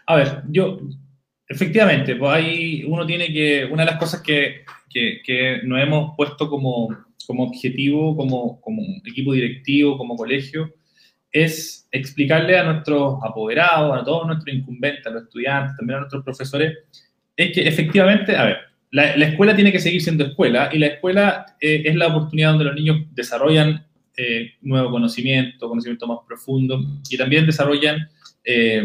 [0.08, 0.80] A ver, yo,
[1.48, 6.16] efectivamente, pues ahí uno tiene que, una de las cosas que, que, que nos hemos
[6.16, 6.90] puesto como,
[7.26, 10.74] como objetivo, como, como equipo directivo, como colegio,
[11.32, 16.24] es explicarle a nuestros apoderados, a todos nuestros incumbentes, a los estudiantes, también a nuestros
[16.24, 16.78] profesores,
[17.36, 18.58] es que efectivamente, a ver,
[18.92, 22.66] la, escuela tiene que seguir siendo escuela y la escuela eh, es la oportunidad donde
[22.66, 23.86] los niños desarrollan
[24.18, 28.10] eh, nuevo conocimiento, conocimiento más profundo y también desarrollan
[28.44, 28.84] eh,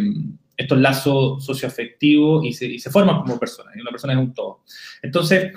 [0.57, 3.75] estos lazos socioafectivos y se, y se forman como personas.
[3.77, 4.63] Y una persona es un todo.
[5.03, 5.53] Entonces,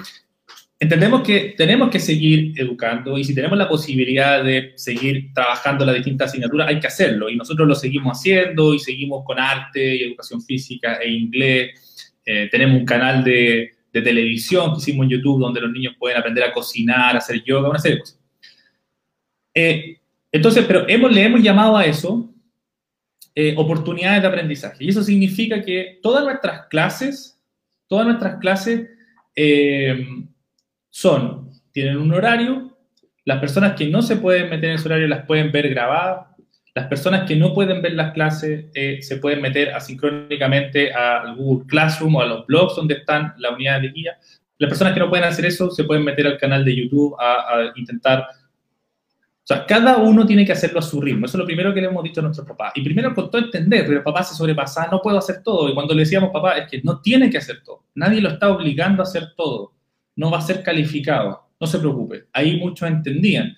[0.80, 5.96] entendemos que tenemos que seguir educando y si tenemos la posibilidad de seguir trabajando las
[5.96, 7.30] distintas asignaturas, hay que hacerlo.
[7.30, 12.16] Y nosotros lo seguimos haciendo y seguimos con arte y educación física e inglés.
[12.24, 16.54] tenemos un canal de, televisión que hicimos en YouTube, donde los niños pueden aprender a
[16.54, 18.20] cocinar, a hacer yoga, una serie de cosas.
[19.54, 20.00] Eh,
[20.32, 22.34] entonces, pero hemos, le hemos llamado a eso
[23.36, 24.84] eh, oportunidades de aprendizaje.
[24.84, 27.42] Y eso significa que todas nuestras clases,
[27.88, 28.90] todas nuestras clases
[29.36, 30.06] eh,
[30.90, 32.78] son, tienen un horario,
[33.26, 36.28] las personas que no se pueden meter en ese horario las pueden ver grabadas,
[36.76, 41.66] las personas que no pueden ver las clases eh, se pueden meter asincrónicamente a Google
[41.68, 44.18] Classroom o a los blogs donde están las unidades de guía.
[44.58, 47.72] Las personas que no pueden hacer eso se pueden meter al canal de YouTube a,
[47.76, 48.28] intentar
[49.56, 51.26] sea, cada uno tiene que hacerlo a su ritmo.
[51.26, 52.74] Eso es lo primero que le hemos dicho a nuestros papás.
[52.76, 55.70] Y primero con todo entender, pero papá se sobrepasa, no puedo hacer todo.
[55.70, 57.86] Y cuando le decíamos, papá, es que no tiene que hacer todo.
[57.96, 59.74] Nadie lo está obligando a hacer todo.
[60.20, 61.50] No va a ser calificado.
[61.60, 62.26] No se preocupe.
[62.34, 63.56] Ahí muchos entendían.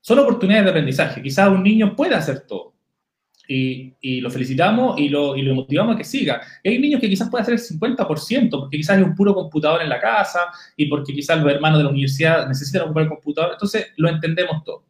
[0.00, 1.22] Son oportunidades de aprendizaje.
[1.22, 2.74] Quizás un niño puede hacer todo
[3.48, 6.40] y, lo felicitamos y lo, y lo, motivamos a que siga.
[6.64, 9.88] hay niños que quizás pueden hacer el 50%, porque quizás hay un puro computador en
[9.88, 10.40] la casa
[10.76, 14.62] y porque quizás los hermanos de la universidad necesitan ocupar el computador, entonces lo entendemos
[14.64, 14.84] todo.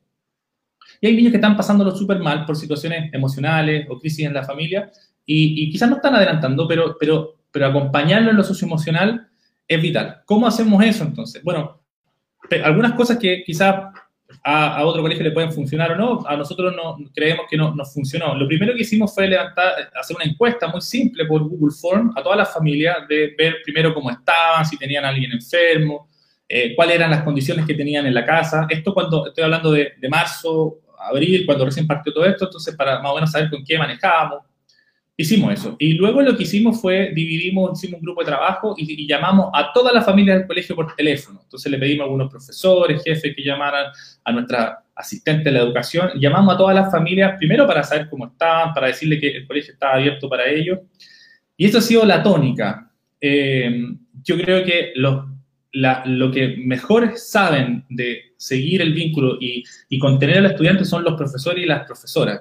[1.00, 4.42] Y hay niños que están pasándolo súper mal por situaciones emocionales o crisis en la
[4.42, 4.90] familia
[5.24, 9.28] y, y, quizás no están adelantando, pero, pero, pero acompañarlo en lo socioemocional
[9.68, 10.22] es vital.
[10.24, 11.44] ¿Cómo hacemos eso entonces?
[11.44, 11.82] Bueno,
[12.64, 13.92] algunas cosas que quizás
[14.42, 17.92] a, otro colegio le pueden funcionar o no, a nosotros no, creemos que no nos
[17.92, 18.34] funcionó.
[18.34, 22.22] Lo primero que hicimos fue levantar, hacer una encuesta muy simple por Google Form a
[22.22, 26.08] todas las familias de ver primero cómo estaban, si tenían a alguien enfermo,
[26.48, 28.66] eh, cuáles eran las condiciones que tenían en la casa.
[28.70, 33.00] Esto cuando estoy hablando de, de marzo, abril, cuando recién partió todo esto, entonces para
[33.00, 34.47] más o menos saber con qué manejábamos.
[35.20, 35.74] Hicimos eso.
[35.80, 39.72] Y luego lo que hicimos fue, dividimos, hicimos un grupo de trabajo y, llamamos a
[39.72, 41.40] todas las familias del colegio por teléfono.
[41.42, 43.86] Entonces le pedimos a algunos profesores, jefes que llamaran
[44.22, 46.12] a nuestra asistente de la educación.
[46.20, 49.72] Llamamos a todas las familias, primero para saber cómo estaban, para decirle que el colegio
[49.72, 50.78] estaba abierto para ellos.
[51.56, 52.88] Y eso ha sido la tónica.
[53.20, 53.86] Eh,
[54.22, 55.36] yo creo que lo,
[55.72, 61.14] lo que mejor saben de seguir el vínculo y, y contener al estudiante son los
[61.14, 62.40] profesores y las profesoras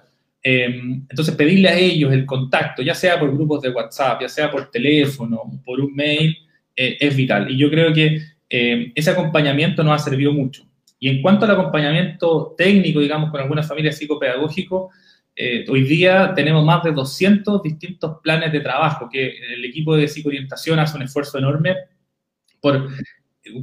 [0.49, 4.71] entonces, pedirle a ellos el contacto, ya sea por grupos de WhatsApp, ya sea por
[4.71, 6.37] teléfono, por un mail,
[6.75, 7.51] eh, es vital.
[7.51, 10.63] Y yo creo que em, ese acompañamiento nos ha servido mucho.
[10.99, 14.93] Y en cuanto al acompañamiento técnico, digamos, con algunas familias psicopedagógicos,
[15.35, 20.07] eh, hoy día tenemos más de 200 distintos planes de trabajo que el equipo de
[20.07, 21.75] psicoorientación hace un esfuerzo enorme
[22.61, 22.89] por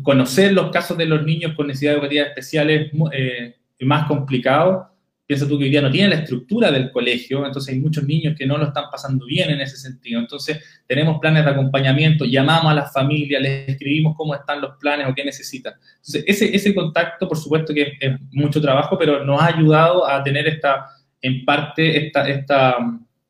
[0.03, 4.87] conocer los casos de los niños con necesidades educativas especiales eh, más complicados
[5.27, 8.35] Piensa tú que hoy día no tiene la estructura del colegio, entonces hay muchos niños
[8.37, 10.21] que no lo están pasando bien en ese sentido.
[10.21, 15.09] Entonces tenemos planes de acompañamiento, llamamos a las familias, les escribimos cómo están los planes
[15.09, 15.75] o qué necesitan.
[15.97, 20.23] Entonces ese, ese contacto, por supuesto que es mucho trabajo, pero nos ha ayudado a
[20.23, 20.89] tener esta,
[21.23, 22.77] en parte, esta, esta,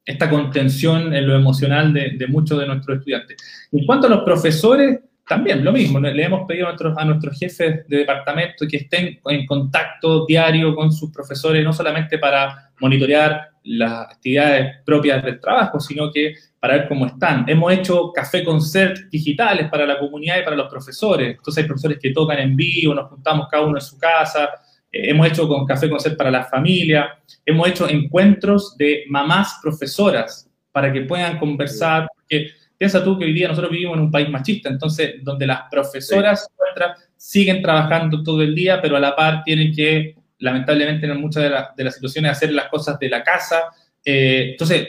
[0.05, 3.37] esta contención en lo emocional de, de muchos de nuestros estudiantes.
[3.71, 7.39] En cuanto a los profesores, también lo mismo, le hemos pedido a nuestros, a nuestros
[7.39, 13.55] jefes de departamento que estén en contacto diario con sus profesores, no solamente para monitorear
[13.65, 17.49] las actividades propias del trabajo, sino que para ver cómo están.
[17.49, 21.37] Hemos hecho café concert digitales para la comunidad y para los profesores.
[21.37, 24.51] Entonces hay profesores que tocan en vivo, nos juntamos cada uno en su casa.
[24.93, 27.19] Eh, hemos hecho con café concert para la familia.
[27.47, 32.07] Hemos hecho encuentros de mamás profesoras para que puedan conversar.
[32.15, 32.51] Porque
[32.85, 36.47] Piensa tú que hoy día nosotros vivimos en un país machista, entonces donde las profesoras
[36.59, 41.45] nuestras siguen trabajando todo el día, pero a la par tienen que, lamentablemente, en muchas
[41.75, 43.71] de, las situaciones, hacer las cosas de la casa.
[44.05, 44.87] Eh, entonces,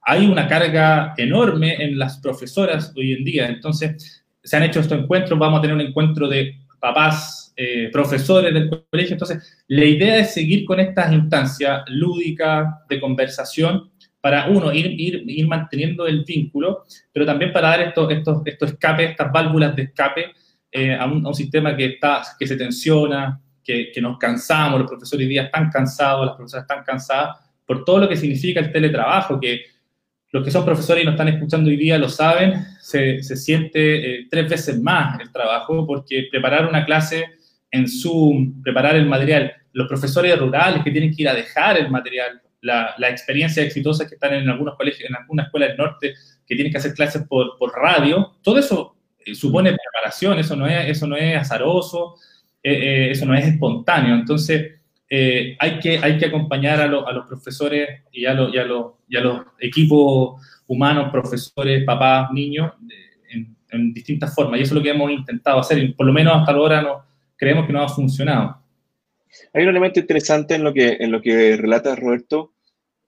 [0.00, 3.48] hay una carga enorme en las profesoras hoy en día.
[3.48, 8.54] Entonces, se han hecho estos encuentros, vamos a tener un encuentro de papás, eh, profesores
[8.54, 9.12] del colegio.
[9.12, 13.90] Entonces, la idea es seguir con estas instancias lúdicas de conversación
[14.26, 18.72] para, uno, ir, ir, ir manteniendo el vínculo, pero también para dar estos, estos, estos
[18.72, 20.32] escapes, estas válvulas de escape
[20.72, 25.24] eh, a, un, sistema que, está, que se tensiona, que, que, nos cansamos, los profesores
[25.24, 29.38] hoy día están cansados, las profesoras están cansadas por todo lo que significa el teletrabajo,
[29.38, 29.60] que
[30.32, 33.78] los que son profesores y nos están escuchando hoy día lo saben, se, se siente
[34.22, 37.26] eh, tres veces más el trabajo, porque preparar una clase
[37.70, 41.92] en Zoom, preparar el material, los profesores rurales que tienen que ir a dejar el
[41.92, 46.14] material, la, la experiencia exitosa que están en algunos colegios, en algunas escuelas del norte,
[46.46, 50.66] que tienen que hacer clases por, por radio, todo eso eh, supone preparación, eso no
[50.66, 52.14] es, eso no es azaroso,
[52.62, 54.14] eh, eh, eso no es espontáneo.
[54.14, 54.72] Entonces,
[55.08, 58.66] hay, que, hay que acompañar a, a los profesores y a, lo, y, a
[59.08, 62.72] y a, los equipos humanos, profesores, papás, niños,
[63.30, 64.58] en, en, distintas formas.
[64.58, 67.04] Y eso es lo que hemos intentado hacer, y por lo menos hasta ahora no,
[67.36, 68.58] creemos que no ha funcionado.
[69.52, 72.52] Hay un elemento interesante en lo que, en lo que relata Roberto,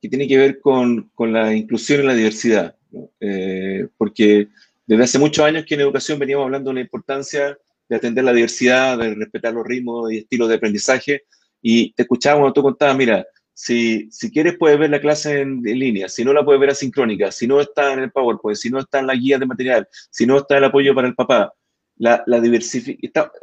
[0.01, 2.77] que tiene que ver con, con la inclusión y la diversidad,
[3.21, 4.49] eh, porque
[4.87, 8.33] desde hace muchos años que en educación veníamos hablando de la importancia de atender la
[8.33, 11.25] diversidad, de respetar los ritmos y estilos de aprendizaje,
[11.61, 15.63] y te escuchaba cuando tú contabas, mira, si, si quieres puedes ver la clase en,
[15.63, 18.79] línea, si no la puedes ver asincrónica, si no está en el PowerPoint, si no
[18.79, 21.53] está en la guía de material, si no está el apoyo para el papá,
[21.99, 22.41] la, la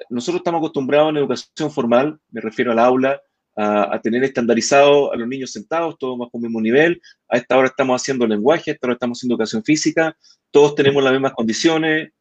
[0.09, 3.21] nosotros estamos acostumbrados en educación formal, me refiero al aula,
[3.57, 7.01] a, tener estandarizado a los niños sentados, todos más con el mismo nivel.
[7.29, 10.17] A esta hora estamos haciendo lenguaje, a esta hora estamos haciendo educación física,
[10.51, 12.11] todos tenemos las mismas condiciones,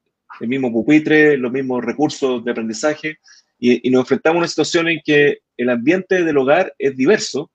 [0.40, 3.18] el mismo pupitre, los mismos recursos de aprendizaje,
[3.58, 7.50] y, nos enfrentamos a una situación en que el ambiente del hogar es diverso.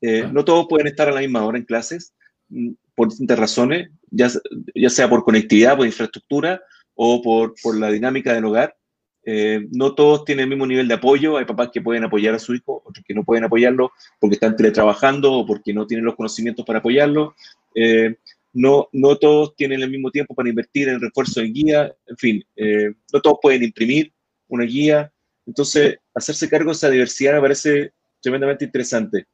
[0.00, 2.12] Eh, no todos pueden estar a la misma hora en clases
[2.48, 4.30] mm, por distintas razones, ya,
[4.74, 6.60] ya sea por conectividad, por infraestructura
[6.94, 8.76] o por, por la dinámica del hogar.
[9.24, 11.36] Eh, no todos tienen el mismo nivel de apoyo.
[11.36, 14.56] Hay papás que pueden apoyar a su hijo, otros que no pueden apoyarlo porque están
[14.56, 17.34] teletrabajando o porque no tienen los conocimientos para apoyarlo.
[17.74, 18.16] Eh,
[18.54, 21.94] no, no todos tienen el mismo tiempo para invertir en refuerzo de guía.
[22.06, 24.12] En fin, eh, no todos pueden imprimir
[24.48, 25.12] una guía.
[25.46, 29.26] Entonces, hacerse cargo de esa diversidad me parece tremendamente interesante.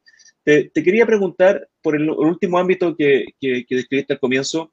[0.44, 4.72] Te, quería preguntar por el, último ámbito que, que, que, describiste al comienzo,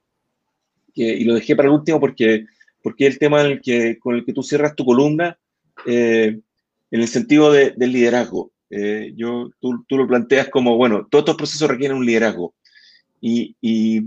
[0.93, 2.45] y lo dejé para el último porque
[2.85, 5.39] porque es el tema el que, con el que tú cierras tu columna,
[5.87, 6.39] eh,
[6.91, 8.51] en el sentido del liderazgo.
[8.69, 12.53] Eh, yo, tú, tú, lo planteas como, bueno, todos estos procesos requieren un liderazgo.
[13.19, 14.01] Y, y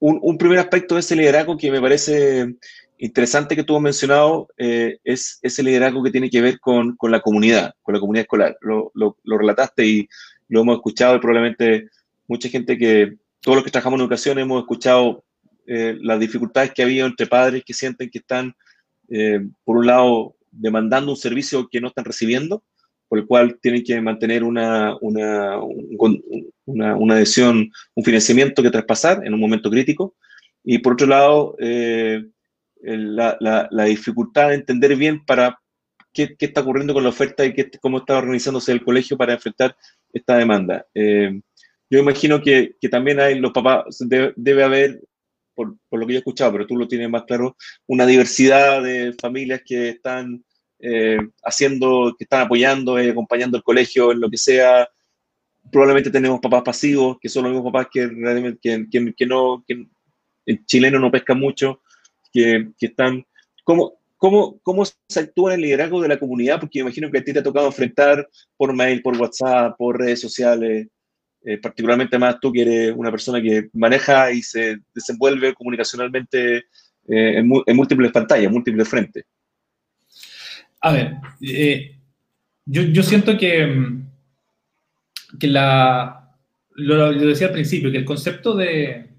[0.00, 2.56] un, un, primer aspecto de ese liderazgo que me parece
[2.98, 7.12] interesante que tú has mencionado eh, es ese liderazgo que tiene que ver con, con
[7.12, 8.56] la comunidad, con la comunidad escolar.
[8.62, 10.08] Lo, lo, lo, relataste y
[10.48, 11.88] lo hemos escuchado y probablemente
[12.26, 15.22] mucha gente que, todos los que trabajamos en educación hemos escuchado
[15.66, 18.54] eh, las dificultades que ha habido entre padres que sienten que están,
[19.08, 22.62] eh, por un lado, demandando un servicio que no están recibiendo,
[23.08, 25.58] por el cual tienen que mantener una, una,
[26.66, 30.14] una, una adhesión, un financiamiento que traspasar en un momento crítico.
[30.62, 32.24] Y por otro lado, eh,
[32.82, 35.58] la, la, la, dificultad de entender bien para
[36.12, 39.34] qué, qué, está ocurriendo con la oferta y qué, cómo está organizándose el colegio para
[39.34, 39.76] enfrentar
[40.12, 40.86] esta demanda.
[40.94, 45.00] yo imagino que, que, también hay los papás, debe, debe haber
[45.54, 49.14] por, lo que yo he escuchado, pero tú lo tienes más claro, una diversidad de
[49.20, 50.44] familias que están
[50.78, 54.88] eh, haciendo, que están apoyando, eh, acompañando el colegio en lo que sea.
[55.70, 58.08] Probablemente tenemos papás pasivos, que son los mismos papás que,
[58.60, 59.86] que, que, que no, que
[60.46, 61.80] el chileno no pesca mucho,
[62.32, 63.24] que, que están...
[63.64, 66.60] ¿Cómo, ¿Cómo, ¿Cómo se actúa en el liderazgo de la comunidad?
[66.60, 69.98] Porque me imagino que a ti te ha tocado enfrentar por mail, por WhatsApp, por
[69.98, 70.88] redes sociales,
[71.46, 76.64] eh, particularmente más tú que eres una persona que maneja y se desenvuelve comunicacionalmente eh,
[77.06, 79.24] en, múltiples pantallas, múltiples frentes.
[80.80, 81.96] A ver, eh,
[82.64, 84.08] yo, yo, siento que, mm,
[85.38, 86.34] que la,
[86.76, 89.10] lo, lo, decía al principio, que el concepto de...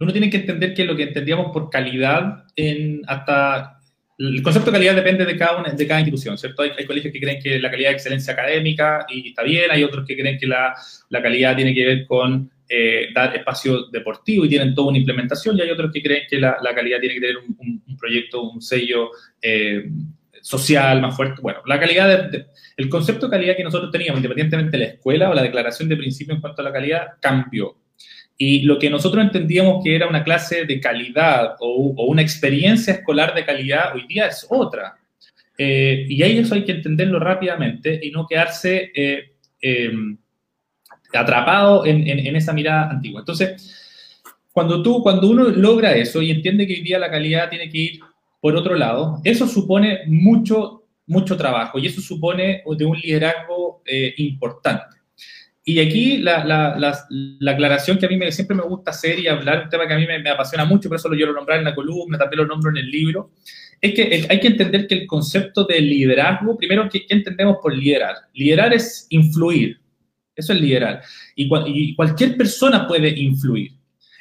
[0.00, 3.73] Uno tiene que entender que lo que entendíamos por calidad en hasta
[4.18, 6.62] el concepto de calidad depende de cada, una, de cada institución, ¿cierto?
[6.62, 10.06] Hay, colegios que creen que la calidad es excelencia académica y está bien, hay otros
[10.06, 10.74] que creen que la,
[11.08, 15.56] la calidad tiene que ver con eh, dar espacio deportivo y tienen toda una implementación,
[15.56, 18.42] y hay otros que creen que la, la calidad tiene que tener un, un, proyecto,
[18.42, 19.10] un sello
[19.42, 19.90] eh,
[20.40, 21.40] social más fuerte.
[21.42, 22.46] Bueno, la calidad, de, de,
[22.76, 25.96] el concepto de calidad que nosotros teníamos, independientemente de la escuela o la declaración de
[25.96, 27.76] principio en cuanto a la calidad, cambió.
[28.36, 33.34] Y lo que nosotros entendíamos que era una clase de calidad o, una experiencia escolar
[33.34, 34.96] de calidad, hoy día es otra.
[35.56, 39.92] Eh, y ahí eso hay que entenderlo rápidamente y no quedarse eh, eh,
[41.12, 43.20] atrapado en, en, en, esa mirada antigua.
[43.20, 43.84] Entonces,
[44.54, 47.78] cuando, tú, cuando uno logra eso y entiende que hoy día la calidad tiene que
[47.78, 48.00] ir
[48.40, 54.14] por otro lado, eso supone mucho, mucho trabajo y eso supone de un liderazgo eh,
[54.18, 54.96] importante.
[55.66, 59.18] Y aquí la, la, la, la, aclaración que a mí me, siempre me gusta hacer
[59.18, 61.32] y hablar, un tema que a mí me, apasiona mucho, por eso lo yo lo
[61.32, 63.30] nombrar en la columna, también lo nombro en el libro,
[63.80, 67.74] es que hay que entender que el concepto de liderazgo, primero, ¿qué, qué entendemos por
[67.74, 68.14] liderar?
[68.34, 69.80] Liderar es influir,
[70.36, 71.00] eso es liderar.
[71.34, 73.72] Y, y cualquier persona puede influir.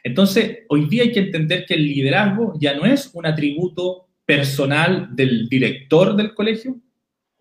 [0.01, 5.09] Entonces, hoy día hay que entender que el liderazgo ya no es un atributo personal
[5.11, 6.77] del director del colegio,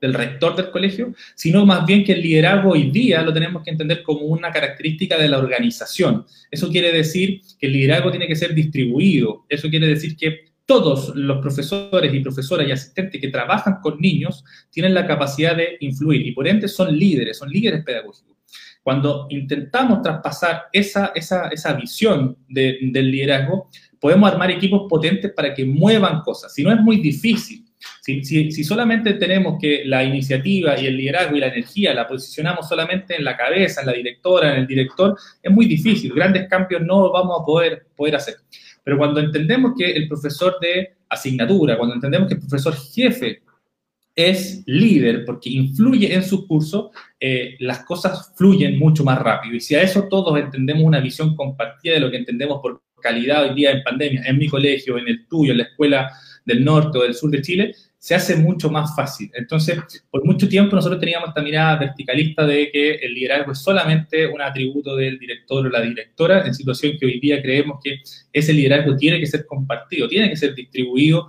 [0.02, 3.70] del rector del colegio, sino más bien que el liderazgo hoy día lo tenemos que
[3.70, 6.26] entender como una característica de la organización.
[6.50, 9.46] Eso quiere decir que el liderazgo tiene que ser distribuido.
[9.48, 14.44] Eso quiere decir que todos los profesores y profesoras y asistentes que trabajan con niños
[14.70, 18.36] tienen la capacidad de influir y por ende son líderes, son líderes pedagógicos.
[18.82, 23.68] Cuando intentamos traspasar esa, esa, esa visión de, del liderazgo,
[24.00, 26.52] podemos armar equipos potentes para que muevan cosas.
[26.52, 27.61] Si no es muy difícil,
[28.00, 33.16] si, solamente tenemos que la iniciativa y el liderazgo y la energía la posicionamos solamente
[33.16, 36.12] en la cabeza, en la directora, en el director, es muy difícil.
[36.12, 38.36] Grandes cambios no vamos a poder, poder hacer.
[38.84, 43.42] Pero cuando entendemos que el profesor de asignatura, cuando entendemos que el profesor jefe
[44.14, 49.56] es líder porque influye en su curso, eh, las cosas fluyen mucho más rápido.
[49.56, 53.42] Y si a eso todos entendemos una visión compartida de lo que entendemos por calidad
[53.42, 56.10] hoy día en pandemia, en mi colegio, en el tuyo, en la escuela
[56.44, 59.30] del norte o del sur de Chile, se hace mucho más fácil.
[59.34, 59.78] Entonces,
[60.10, 64.42] por mucho tiempo nosotros teníamos esta mirada verticalista de que el liderazgo es solamente un
[64.42, 68.00] atributo del director o la directora, en situación que hoy día creemos que
[68.32, 71.28] ese liderazgo tiene que ser compartido, tiene que ser distribuido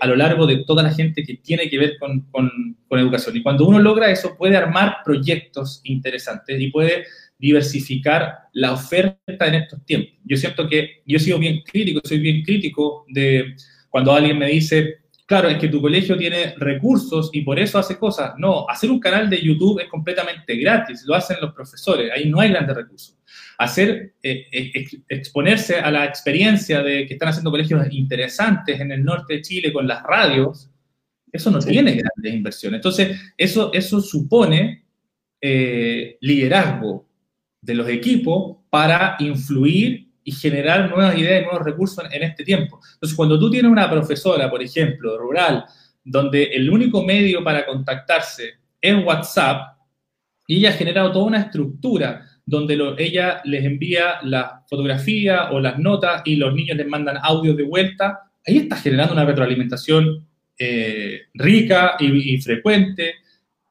[0.00, 2.50] a lo largo de toda la gente que tiene que ver con, con,
[2.88, 3.36] con, educación.
[3.36, 7.04] Y cuando uno logra eso, puede armar proyectos interesantes y puede
[7.38, 10.14] diversificar la oferta en estos tiempos.
[10.24, 13.54] Yo siento que yo he sido bien crítico, soy bien crítico de
[13.98, 17.98] cuando alguien me dice, claro, es que tu colegio tiene recursos y por eso hace
[17.98, 18.34] cosas.
[18.38, 22.38] No, hacer un canal de YouTube es completamente gratis, lo hacen los profesores, ahí no
[22.38, 23.18] hay grandes recursos.
[23.58, 29.04] Hacer, eh, eh, exponerse a la experiencia de que están haciendo colegios interesantes en el
[29.04, 30.70] norte de Chile con las radios,
[31.32, 32.78] eso no tiene grandes inversiones.
[32.78, 34.84] Entonces, eso, eso supone
[35.40, 37.04] eh, liderazgo
[37.60, 42.80] de los equipos para influir y generar nuevas ideas y nuevos recursos en, este tiempo.
[42.92, 45.64] Entonces, cuando tú tienes una profesora, por ejemplo, rural,
[46.04, 49.78] donde el único medio para contactarse es WhatsApp,
[50.46, 55.78] y ella ha generado toda una estructura donde ella les envía la fotografía o las
[55.78, 60.26] notas y los niños les mandan audio de vuelta, ahí está generando una retroalimentación
[60.58, 63.14] eh, rica y, y, frecuente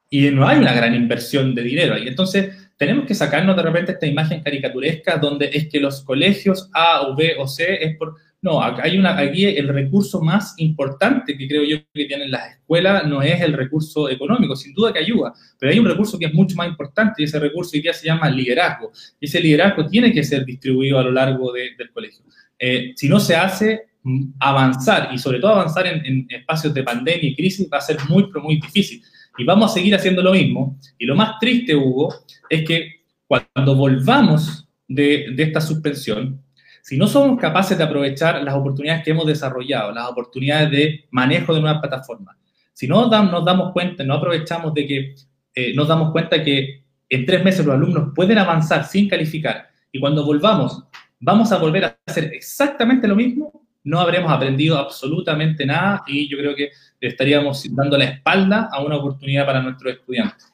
[0.10, 2.08] y no hay una gran inversión de dinero ahí.
[2.08, 7.01] Entonces, tenemos que sacarnos de repente esta imagen caricaturesca donde es que los colegios A
[7.01, 8.15] o B o C es por...
[8.39, 13.07] No, hay una, aquí el recurso más importante que creo yo que tienen las escuelas
[13.07, 16.34] no es el recurso económico, sin duda que ayuda, pero hay un recurso que es
[16.36, 18.91] mucho más importante y ese recurso hoy día se llama liderazgo.
[19.19, 22.25] Y ese liderazgo tiene que ser distribuido a lo largo del colegio.
[22.59, 26.84] Eh, si no se hace, mm, avanzar y sobre todo avanzar en, en espacios de
[26.84, 29.01] pandemia y crisis va a ser muy, pero muy difícil
[29.38, 30.77] y vamos a seguir haciendo lo mismo.
[30.97, 32.13] Y lo más triste, Hugo,
[32.49, 36.41] es que cuando volvamos de, esta suspensión,
[36.81, 41.53] si no somos capaces de aprovechar las oportunidades que hemos desarrollado, las oportunidades de manejo
[41.53, 42.35] de nuevas plataformas,
[42.73, 45.15] si no nos damos cuenta, no aprovechamos de que
[45.53, 49.99] eh, nos damos cuenta que en tres meses los alumnos pueden avanzar sin calificar y
[49.99, 50.83] cuando volvamos
[51.19, 56.38] vamos a volver a hacer exactamente lo mismo, no habremos aprendido absolutamente nada y yo
[56.38, 60.53] creo que estaríamos dando la espalda a una oportunidad para nuestros estudiantes.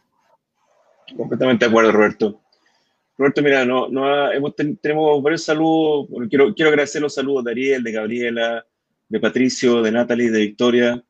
[1.18, 2.42] Completamente de acuerdo, Roberto.
[3.18, 6.08] Roberto, mira, no, no tenemos varios saludos.
[6.30, 8.66] quiero, quiero agradecer los saludos de Ariel, de Gabriela,
[9.10, 11.04] de Patricio, de Natalie, de Victoria.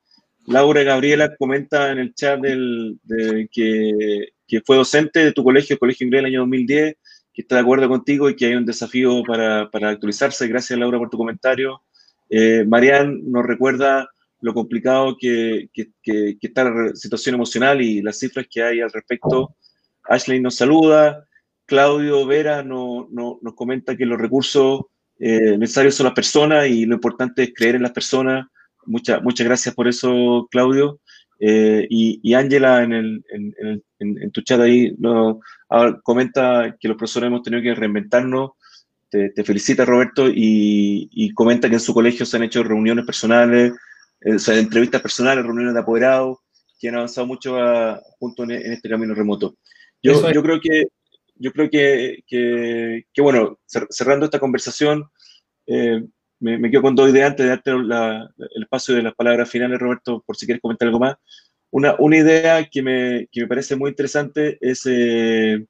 [0.47, 5.43] Laura y Gabriela comenta en el chat del, de que, que, fue docente de tu
[5.43, 6.95] colegio, Colegio Inglés, en el año 2010,
[7.33, 10.47] que está de acuerdo contigo y que hay un desafío para, para actualizarse.
[10.47, 11.81] Gracias, Laura, por tu comentario.
[12.29, 14.07] Eh, Marian nos recuerda
[14.41, 19.55] lo complicado que, que, está la situación emocional y las cifras que hay al respecto.
[20.03, 21.25] Ashley nos saluda.
[21.65, 24.81] Claudio Vera no, nos comenta que los recursos
[25.17, 28.45] eh, necesarios son las personas y lo importante es creer en las personas.
[28.85, 30.99] Muchas muchas gracias por eso, Claudio.
[31.39, 35.37] Eh, y Ángela, en, en, tu chat ahí, nos
[36.03, 38.51] comenta que los profesores hemos tenido que reinventarnos
[39.35, 43.73] te, felicita Roberto y, comenta que en su colegio se han hecho reuniones personales,
[44.21, 46.39] eh, o sea, entrevistas personales, reuniones de apoderados,
[46.79, 47.55] que han avanzado mucho
[48.19, 49.55] junto en, este camino remoto.
[50.01, 50.87] Yo, yo creo que,
[51.35, 53.59] yo creo que, que, bueno,
[53.89, 55.05] cerrando esta conversación,
[55.67, 56.03] eh,
[56.39, 60.23] me, quedo con dos ideas antes de darte el espacio de las palabras finales, Roberto,
[60.25, 61.15] por si quieres comentar algo más.
[61.71, 65.65] Una, una idea que me, que me parece muy interesante es eh,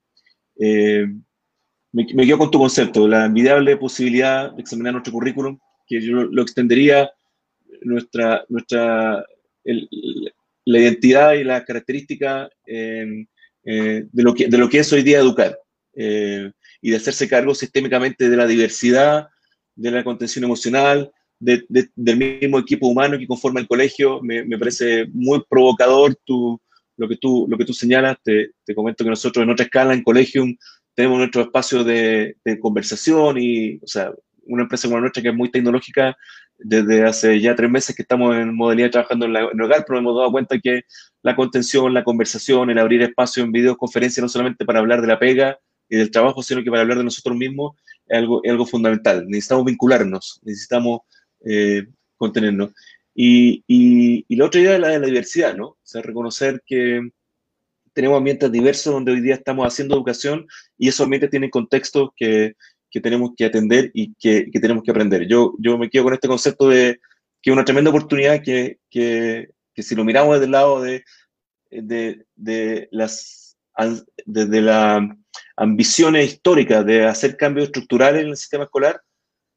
[1.94, 6.42] me, quedo con tu concepto, la envidiable posibilidad de examinar nuestro currículum, que yo lo,
[6.42, 7.12] extendería
[7.82, 9.24] nuestra, nuestra
[9.64, 13.26] la identidad y la característica eh,
[13.64, 15.58] de, lo que, de lo que es hoy día educar
[15.96, 19.28] eh, y de hacerse cargo sistémicamente de la diversidad,
[19.76, 24.22] de la contención emocional, del mismo equipo humano que conforma el colegio.
[24.22, 28.18] Me, me parece muy provocador lo, que tú, lo que tú señalas.
[28.24, 30.56] Te, te, comento que nosotros en otra escala, en Colegium,
[30.96, 34.12] tenemos nuestro espacio de, conversación y, o sea,
[34.46, 36.16] una empresa como la nuestra que es muy tecnológica,
[36.58, 40.16] desde hace ya tres meses que estamos en modalidad trabajando en, el hogar, pero hemos
[40.16, 40.84] dado cuenta que
[41.22, 45.20] la contención, la conversación, el abrir espacio en videoconferencia, no solamente para hablar de la
[45.20, 45.58] pega
[45.90, 47.76] y del trabajo, sino que para hablar de nosotros mismos,
[48.08, 49.26] es algo, algo fundamental.
[49.28, 51.02] Necesitamos vincularnos, necesitamos
[51.46, 51.88] eh,
[52.18, 52.72] contenernos.
[53.16, 55.68] Y, y, y, la otra idea es la de la diversidad, ¿no?
[55.68, 57.12] O sea, reconocer que,
[57.94, 62.54] tenemos ambientes diversos donde hoy día estamos haciendo educación y esos ambientes tienen contextos que,
[62.90, 65.28] que tenemos que atender y que, que, tenemos que aprender.
[65.28, 67.00] Yo, yo me quedo con este concepto de
[67.42, 71.04] que es una tremenda oportunidad que, que, que si lo miramos desde el lado de,
[71.70, 73.58] de, de las
[74.26, 75.18] desde la
[75.56, 79.02] ambiciones históricas de hacer cambios estructurales en el sistema escolar,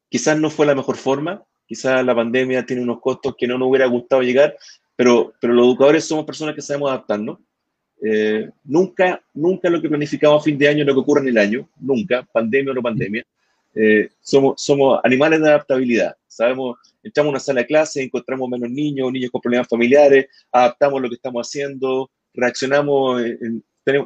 [0.09, 3.69] quizás no fue la mejor forma, quizás la pandemia tiene unos costos que no nos
[3.69, 4.57] hubiera gustado llegar,
[4.95, 7.39] pero, pero los educadores somos personas que sabemos adaptarnos
[8.01, 11.29] eh, nunca, nunca lo que planificamos a fin de año es lo que ocurre en
[11.29, 13.25] el año, nunca, pandemia o no pandemia.
[13.75, 18.69] Eh, somos, somos animales de adaptabilidad, sabemos entramos a una sala de clase, encontramos menos
[18.69, 23.21] niños, niños con problemas familiares, adaptamos lo que estamos haciendo, reaccionamos,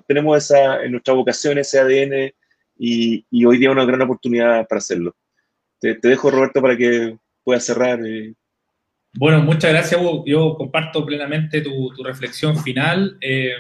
[0.08, 2.32] tenemos, esa, en nuestra vocación ese ADN
[2.78, 5.16] y, hoy día una gran oportunidad para hacerlo.
[5.80, 8.06] Te, dejo, Roberto, para que puedas cerrar.
[8.06, 8.34] Eh.
[9.14, 10.24] Bueno, muchas gracias, Hugo.
[10.26, 13.18] Yo comparto plenamente tu, reflexión final.
[13.22, 13.52] Eh,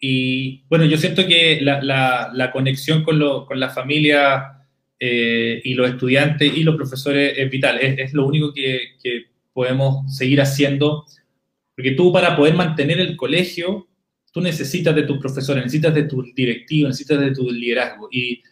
[0.00, 4.66] y bueno, yo siento que la, conexión con, la familia
[4.98, 7.78] eh, y los estudiantes y los profesores es vital.
[7.78, 11.04] Es, lo único que, que, podemos seguir haciendo.
[11.76, 13.88] Porque tú para poder mantener el colegio,
[14.32, 18.08] tú necesitas de tus profesores, necesitas de tu directivo, necesitas de tu liderazgo.
[18.10, 18.42] Y,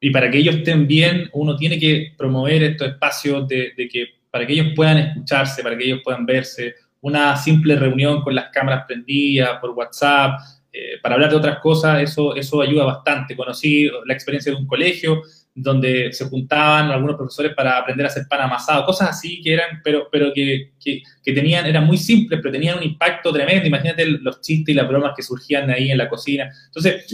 [0.00, 4.17] y para que ellos estén bien, uno tiene que promover estos espacios de, de que
[4.38, 8.50] para que ellos puedan escucharse, para que ellos puedan verse, una simple reunión con las
[8.50, 10.38] cámaras prendidas por WhatsApp,
[10.72, 13.34] eh, para hablar de otras cosas, eso, eso ayuda bastante.
[13.34, 15.22] Conocí la experiencia de un colegio
[15.52, 19.80] donde se juntaban algunos profesores para aprender a hacer pan amasado, cosas así que eran,
[19.82, 23.66] pero, pero que, que, tenían, eran muy simples, pero tenían un impacto tremendo.
[23.66, 26.48] Imagínate los chistes y las bromas que surgían de ahí en la cocina.
[26.66, 27.12] Entonces,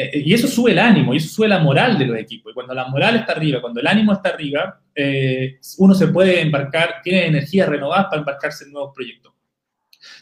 [0.00, 2.52] eh, y eso sube el ánimo, y eso sube la moral de los equipos.
[2.52, 6.40] Y cuando la moral está arriba, cuando el ánimo está arriba, eh, uno se puede
[6.40, 9.32] embarcar, tiene energía renovada para embarcarse en nuevos proyectos.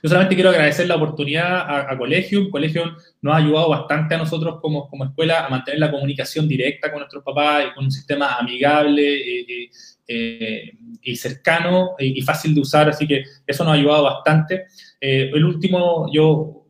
[0.03, 2.49] Yo solamente quiero agradecer la oportunidad a, a Colegium.
[2.49, 6.91] Colegium nos ha ayudado bastante a nosotros como, como escuela a mantener la comunicación directa
[6.91, 9.71] con nuestros papás y con un sistema amigable
[10.09, 10.73] eh,
[11.03, 14.69] y cercano y, fácil de usar, así que eso nos ha ayudado bastante.
[14.99, 16.66] El último, yo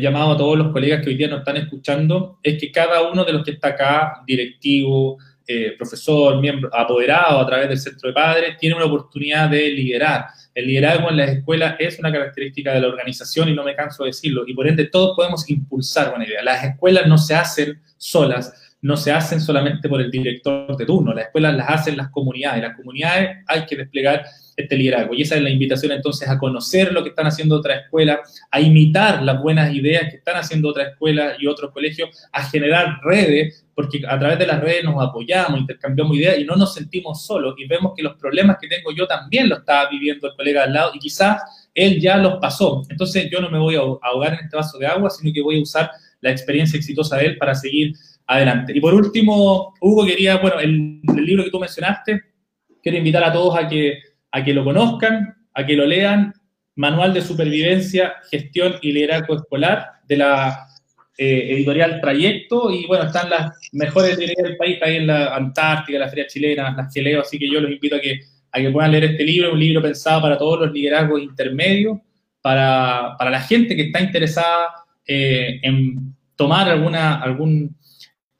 [0.00, 3.24] llamado a todos los colegas que hoy día nos están escuchando, es que cada uno
[3.24, 5.18] de los que está acá, directivo,
[5.76, 10.68] profesor, miembro, apoderado a través del centro de padres, tiene una oportunidad de liderar el
[10.68, 14.10] liderazgo en las escuelas es una característica de la organización y no me canso de
[14.10, 14.44] decirlo.
[14.46, 16.42] Y por ende, todos podemos impulsar buena idea.
[16.44, 21.12] Las escuelas no se hacen solas, no se hacen solamente por el director de turno.
[21.12, 22.62] Las escuelas las hacen las comunidades.
[22.62, 24.24] Las comunidades hay que desplegar
[24.56, 25.14] este liderazgo.
[25.14, 28.60] Y esa es la invitación entonces a conocer lo que están haciendo otras escuelas, a
[28.60, 33.66] imitar las buenas ideas que están haciendo otras escuelas y otros colegios, a generar redes,
[33.74, 37.54] porque a través de las redes nos apoyamos, intercambiamos ideas y no nos sentimos solos
[37.58, 40.72] y vemos que los problemas que tengo yo también lo estaba viviendo el colega al
[40.72, 41.42] lado y quizás
[41.74, 42.82] él ya los pasó.
[42.88, 45.58] Entonces yo no me voy a ahogar en este vaso de agua, sino que voy
[45.58, 45.90] a usar
[46.20, 47.94] la experiencia exitosa de él para seguir
[48.26, 48.72] adelante.
[48.74, 52.22] Y por último, Hugo, quería, bueno, el, el libro que tú mencionaste,
[52.82, 53.98] quiero invitar a todos a que
[54.34, 56.34] a que lo conozcan, a que lo lean,
[56.74, 60.66] Manual de Supervivencia, Gestión y Liderazgo Escolar de la
[61.16, 66.00] eh, editorial Trayecto, y bueno, están las mejores librerías del país, ahí en la Antártica,
[66.00, 68.90] la Feria Chilena, las Chileo, así que yo los invito a que, a que puedan
[68.90, 72.00] leer este libro, un libro pensado para todos los liderazgos intermedios,
[72.42, 74.66] para, para la gente que está interesada
[75.06, 77.76] eh, en tomar alguna, algún,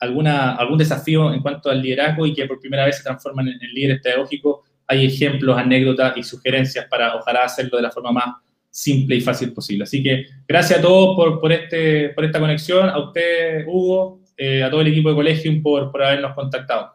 [0.00, 3.62] alguna, algún desafío en cuanto al liderazgo y que por primera vez se transforman en,
[3.62, 8.24] en líderes pedagógicos hay ejemplos, anécdotas y sugerencias para ojalá hacerlo de la forma más
[8.70, 9.84] simple y fácil posible.
[9.84, 14.62] Así que gracias a todos por, por, este, por esta conexión, a usted, Hugo, eh,
[14.62, 16.92] a todo el equipo de Colegium por, por habernos contactado.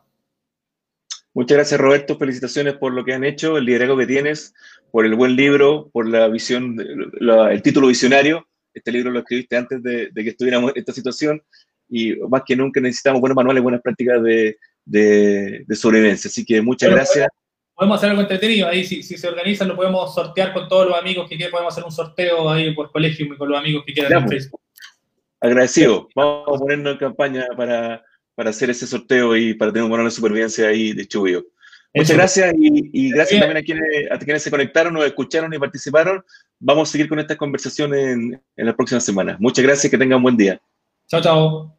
[1.33, 2.17] Muchas gracias, Roberto.
[2.17, 4.53] Felicitaciones por lo que han hecho, el liderazgo que tienes,
[4.91, 8.45] por el buen libro, por la visión, el título visionario.
[8.73, 11.41] Este libro lo escribiste antes de, que estuviéramos en esta situación
[11.87, 16.27] y más que nunca necesitamos buenos manuales, buenas prácticas de, de, sobrevivencia.
[16.27, 17.29] Así que muchas gracias
[17.79, 18.67] podemos hacer algo entretenido.
[18.67, 21.51] Ahí, si, se organizan, lo podemos sortear con todos los amigos que quieran.
[21.51, 24.43] Podemos hacer un sorteo ahí por colegio y con los amigos que quieran en pues.
[24.43, 24.59] Facebook.
[25.39, 26.09] Agradecido.
[26.13, 28.03] Vamos a ponernos en campaña para,
[28.35, 31.45] hacer ese sorteo y para tener un manual de supervivencia ahí de Chubio.
[31.93, 36.21] Muchas gracias y, gracias también a quienes, a quienes se conectaron, nos escucharon y participaron.
[36.59, 39.37] Vamos a seguir con estas conversaciones en, en las próximas semanas.
[39.39, 40.61] Muchas gracias, que tengan un buen día.
[41.07, 41.78] Chao, chao.